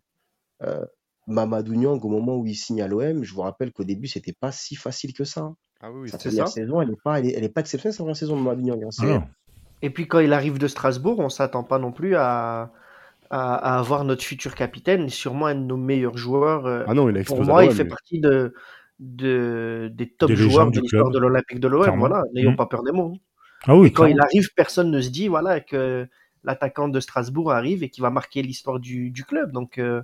[0.63, 0.87] Euh,
[1.29, 4.35] Mamadou Niang, au moment où il signe à l'OM, je vous rappelle qu'au début, c'était
[4.35, 5.55] pas si facile que ça.
[5.81, 6.53] Ah oui, Sa c'est première ça.
[6.55, 8.83] saison, elle n'est pas, elle est, elle est pas exceptionnelle, sa première saison de Niang.
[8.85, 8.89] hein.
[9.01, 9.27] Ah.
[9.81, 12.73] Et puis quand il arrive de Strasbourg, on s'attend pas non plus à,
[13.31, 16.67] à, à avoir notre futur capitaine, sûrement un de nos meilleurs joueurs.
[16.67, 18.55] euh, Ah non, il a Pour moi, il fait partie de,
[18.99, 21.99] de, des top Des joueurs de l'histoire de l'Olympique de l'OM.
[21.99, 22.57] Voilà, n'ayons Mhm.
[22.57, 23.13] pas peur des mots.
[23.15, 23.19] hein.
[23.67, 26.09] Ah oui, Et quand il arrive, personne ne se dit voilà que
[26.45, 29.53] l'attaquant de Strasbourg arrive et qui va marquer l'histoire du, du club.
[29.53, 30.03] Donc euh,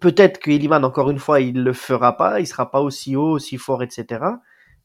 [0.00, 3.58] peut-être que encore une fois, il le fera pas, il sera pas aussi haut, aussi
[3.58, 4.40] fort, etc.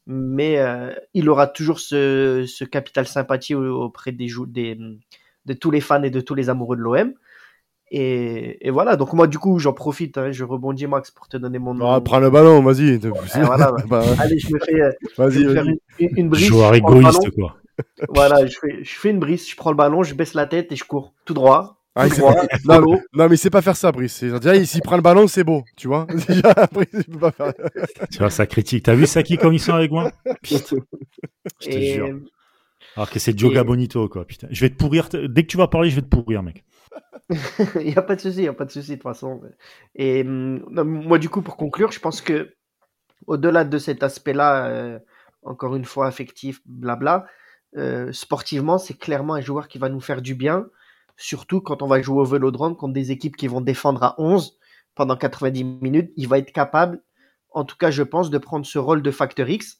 [0.06, 4.78] Mais euh, il aura toujours ce, ce capital sympathie au- auprès des, des
[5.45, 7.14] de tous les fans et de tous les amoureux de l'OM.
[7.91, 11.38] Et, et voilà, donc moi du coup j'en profite, hein, je rebondis Max pour te
[11.38, 12.97] donner mon Ah, prends le ballon, vas-y.
[12.97, 13.84] voilà, ouais.
[13.88, 14.91] Bah, Allez, je me fais, euh,
[15.30, 16.47] je me faire une, une, une brise.
[16.47, 17.56] Joueur égoïste, quoi.
[18.10, 20.72] Voilà, je fais, je fais une brise, je prends le ballon, je baisse la tête
[20.72, 21.83] et je cours tout droit.
[21.96, 22.98] Ah, il pas- non,
[23.30, 24.14] mais il sait pas faire ça, Brice.
[24.16, 26.08] C'est- Déjà, s'il prend le ballon, c'est beau, tu vois?
[26.28, 27.54] Déjà, après, il peut pas faire.
[28.12, 28.84] Tu vois, ça critique.
[28.84, 30.12] T'as vu Saki comme ils sont avec moi?
[30.41, 30.78] Putain,
[31.62, 32.20] je te Et, jure.
[32.96, 34.26] Alors que c'est Joga Et- Bonito, quoi.
[34.26, 34.48] Putain.
[34.50, 35.10] Je vais te pourrir.
[35.10, 36.64] Dès que tu vas parler, je vais te pourrir, mec.
[37.80, 39.41] Il n'y a pas de souci, il n'y a pas de souci de toute façon.
[39.96, 42.54] Et non, moi, du coup, pour conclure, je pense que
[43.28, 45.00] au-delà de cet aspect-là, euh,
[45.44, 47.26] encore une fois, affectif, blabla,
[47.78, 50.68] euh, sportivement, c'est clairement un joueur qui va nous faire du bien,
[51.18, 54.57] surtout quand on va jouer au vélodrome contre des équipes qui vont défendre à 11
[54.95, 56.11] pendant 90 minutes.
[56.18, 57.01] Il va être capable,
[57.51, 59.80] en tout cas, je pense, de prendre ce rôle de facteur X,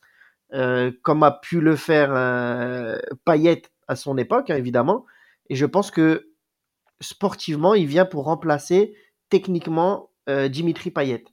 [0.54, 5.06] euh, comme a pu le faire euh, Payet à son époque, hein, évidemment.
[5.50, 6.30] Et je pense que
[7.02, 8.96] sportivement, il vient pour remplacer
[9.30, 11.26] techniquement euh, Dimitri Payet.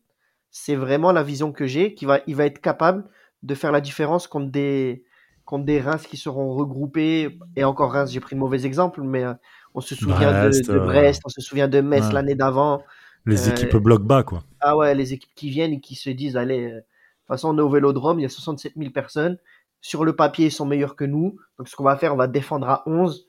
[0.51, 3.09] C'est vraiment la vision que j'ai, qu'il va, il va être capable
[3.43, 5.05] de faire la différence contre des,
[5.45, 7.39] contre des Reims qui seront regroupés.
[7.57, 9.35] Et encore Reims, j'ai pris le mauvais exemple, mais euh,
[9.75, 12.13] on se souvient Brest, de, de euh, Brest, on se souvient de Metz ouais.
[12.13, 12.83] l'année d'avant.
[13.27, 14.43] Les Euh, équipes bloc bas, quoi.
[14.61, 17.55] Ah ouais, les équipes qui viennent et qui se disent, allez, euh, de toute façon,
[17.55, 19.39] on est au Vélodrome, il y a 67 000 personnes.
[19.81, 21.37] Sur le papier, ils sont meilleurs que nous.
[21.59, 23.27] Donc, ce qu'on va faire, on va défendre à 11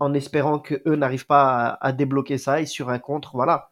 [0.00, 2.60] en espérant que eux n'arrivent pas à, à débloquer ça.
[2.60, 3.70] Et sur un contre, voilà.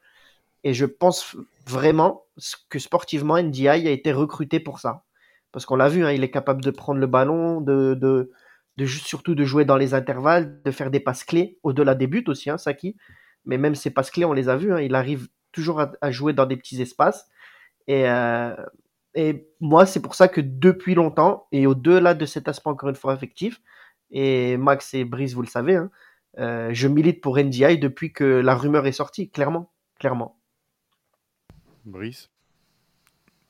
[0.64, 2.24] Et je pense vraiment
[2.68, 5.02] que sportivement, NDI a été recruté pour ça.
[5.50, 8.30] Parce qu'on l'a vu, hein, il est capable de prendre le ballon, de, de,
[8.76, 12.24] de, surtout de jouer dans les intervalles, de faire des passes clés, au-delà des buts
[12.26, 12.96] aussi, hein, Saki.
[13.44, 16.32] Mais même ces passes clés, on les a vues, hein, il arrive toujours à, jouer
[16.32, 17.28] dans des petits espaces.
[17.86, 18.54] Et, euh,
[19.14, 22.94] et moi, c'est pour ça que depuis longtemps, et au-delà de cet aspect encore une
[22.96, 23.60] fois affectif,
[24.10, 25.90] et Max et Brice, vous le savez, hein,
[26.38, 29.72] euh, je milite pour NDI depuis que la rumeur est sortie, clairement.
[29.98, 30.38] clairement.
[31.84, 32.31] Brice?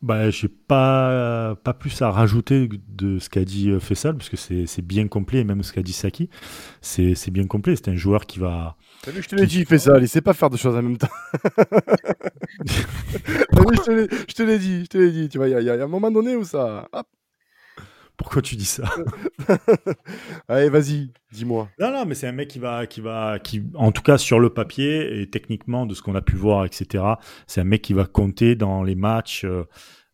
[0.03, 4.37] Bah, j'ai pas, pas plus à rajouter de ce qu'a dit euh, Fessal, parce que
[4.37, 6.29] c'est bien complet, et même ce qu'a dit Saki,
[6.81, 7.77] c'est bien complet.
[7.77, 8.77] C'est un joueur qui va.
[9.03, 10.99] T'as vu, je te l'ai dit, Fessal, il sait pas faire deux choses en même
[10.99, 11.09] temps.
[12.67, 15.29] je te l'ai dit, je te l'ai dit.
[15.29, 16.89] Tu vois, il y, a un moment donné où ça.
[18.17, 18.85] Pourquoi tu dis ça
[20.49, 21.69] Allez, vas-y, dis-moi.
[21.81, 24.39] Non, non, mais c'est un mec qui va, qui va, qui, en tout cas sur
[24.39, 27.05] le papier et techniquement de ce qu'on a pu voir, etc.
[27.47, 29.65] C'est un mec qui va compter dans les matchs euh,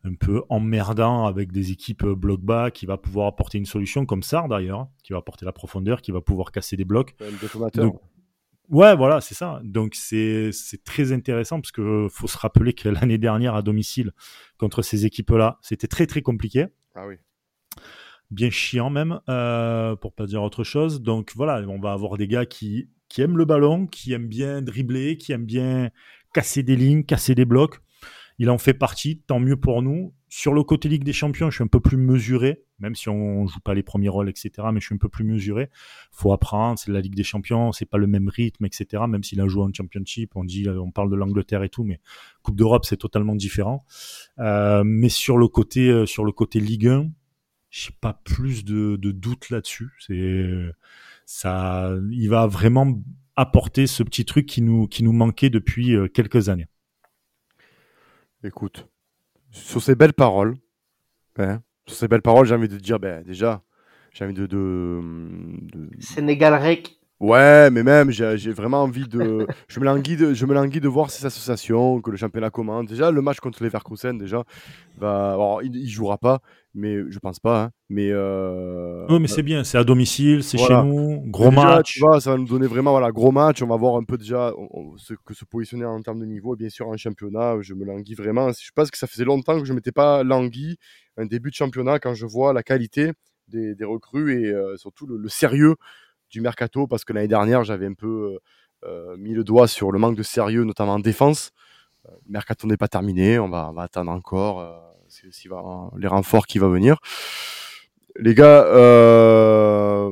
[0.04, 4.06] un peu emmerdants avec des équipes euh, bloc bas, qui va pouvoir apporter une solution
[4.06, 7.16] comme ça d'ailleurs, qui va apporter la profondeur, qui va pouvoir casser des blocs.
[7.74, 8.00] Donc,
[8.70, 9.60] ouais, voilà, c'est ça.
[9.64, 10.52] Donc c'est
[10.84, 14.12] très intéressant parce que faut se rappeler que l'année dernière à domicile
[14.56, 16.66] contre ces équipes-là, c'était très très compliqué.
[16.94, 17.16] Ah oui
[18.30, 21.02] bien chiant même, euh, pour pas dire autre chose.
[21.02, 24.62] Donc voilà, on va avoir des gars qui, qui aiment le ballon, qui aiment bien
[24.62, 25.90] dribbler, qui aiment bien
[26.32, 27.80] casser des lignes, casser des blocs.
[28.38, 30.14] Il en fait partie, tant mieux pour nous.
[30.28, 33.46] Sur le côté Ligue des Champions, je suis un peu plus mesuré, même si on
[33.46, 34.50] joue pas les premiers rôles, etc.
[34.72, 35.70] Mais je suis un peu plus mesuré.
[36.12, 39.04] Faut apprendre, c'est la Ligue des Champions, c'est pas le même rythme, etc.
[39.08, 41.98] Même s'il a joué en Championship, on dit, on parle de l'Angleterre et tout, mais
[42.42, 43.84] Coupe d'Europe, c'est totalement différent.
[44.38, 47.10] Euh, mais sur le côté, euh, sur le côté Ligue 1,
[47.70, 49.90] j'ai pas plus de, de doute là-dessus.
[49.98, 50.72] C'est
[51.26, 53.00] ça, il va vraiment
[53.36, 56.66] apporter ce petit truc qui nous qui nous manquait depuis euh, quelques années.
[58.42, 58.88] Écoute,
[59.50, 60.56] sur ces belles paroles,
[61.38, 63.62] hein, sur ces belles paroles, j'ai envie de te dire, ben déjà,
[64.12, 65.00] j'ai envie de, de,
[65.72, 65.90] de...
[66.00, 66.98] Sénégal Rec.
[67.20, 69.46] Ouais, mais même, j'ai vraiment envie de.
[69.68, 72.86] je me languis de, je me languis de voir ces associations, que le championnat commence.
[72.86, 74.44] Déjà, le match contre les Verkusen, déjà,
[74.98, 75.32] va.
[75.32, 76.40] Alors, il, il jouera pas,
[76.78, 77.64] mais je pense pas.
[77.64, 77.70] Hein.
[77.88, 78.10] Mais.
[78.10, 79.06] Euh...
[79.08, 81.94] Oui, mais c'est bien, c'est à domicile, c'est chez nous, gros match.
[81.94, 83.62] Tu vois, ça va nous donner vraiment, voilà, gros match.
[83.62, 84.52] On va voir un peu déjà
[84.96, 86.54] ce que se positionner en termes de niveau.
[86.54, 88.50] Et bien sûr, en championnat, je me languis vraiment.
[88.52, 90.78] Je pense que ça faisait longtemps que je m'étais pas langui
[91.16, 93.12] un début de championnat quand je vois la qualité
[93.48, 95.74] des, des recrues et euh, surtout le, le sérieux
[96.30, 98.38] du mercato parce que l'année dernière, j'avais un peu
[98.84, 101.50] euh, euh, mis le doigt sur le manque de sérieux, notamment en défense.
[102.06, 104.87] Euh, le mercato n'est pas terminé, on va, on va attendre encore
[105.24, 106.98] euh, va, les renforts qui vont venir.
[108.16, 110.10] Les gars, euh,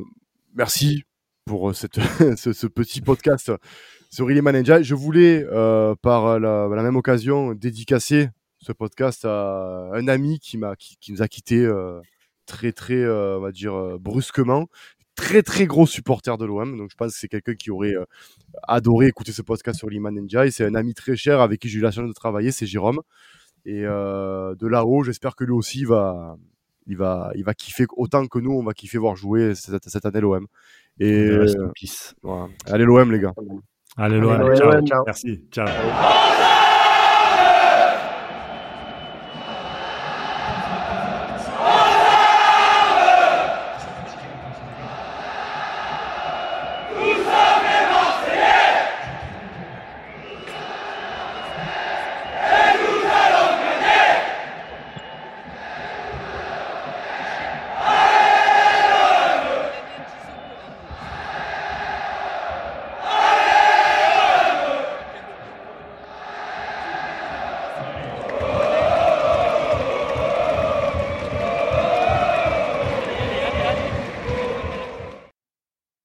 [0.55, 1.03] merci
[1.45, 1.95] pour cette,
[2.37, 3.51] ce, petit podcast
[4.09, 4.81] sur Illy Manager.
[4.83, 8.29] Je voulais, euh, par la, même occasion, dédicacer
[8.59, 11.99] ce podcast à un ami qui, qui, qui nous a quittés euh,
[12.45, 14.67] très, très, on va dire, brusquement
[15.17, 16.77] très très gros supporter de l'OM.
[16.77, 18.05] Donc je pense que c'est quelqu'un qui aurait euh,
[18.63, 20.49] adoré écouter ce podcast sur Liman Ninja.
[20.51, 23.01] c'est un ami très cher avec qui j'ai eu la chance de travailler, c'est Jérôme.
[23.65, 26.37] Et euh, de là-haut, j'espère que lui aussi va,
[26.87, 30.05] il va, il va kiffer autant que nous, on va kiffer voir jouer cette, cette
[30.05, 30.47] année l'OM.
[30.99, 31.45] Et euh,
[32.23, 32.47] voilà.
[32.65, 33.33] allez l'OM les gars.
[33.97, 34.55] Allez l'OM.
[34.55, 34.81] Ciao.
[34.85, 35.03] Ciao.
[35.05, 35.43] Merci.
[35.51, 35.67] Ciao.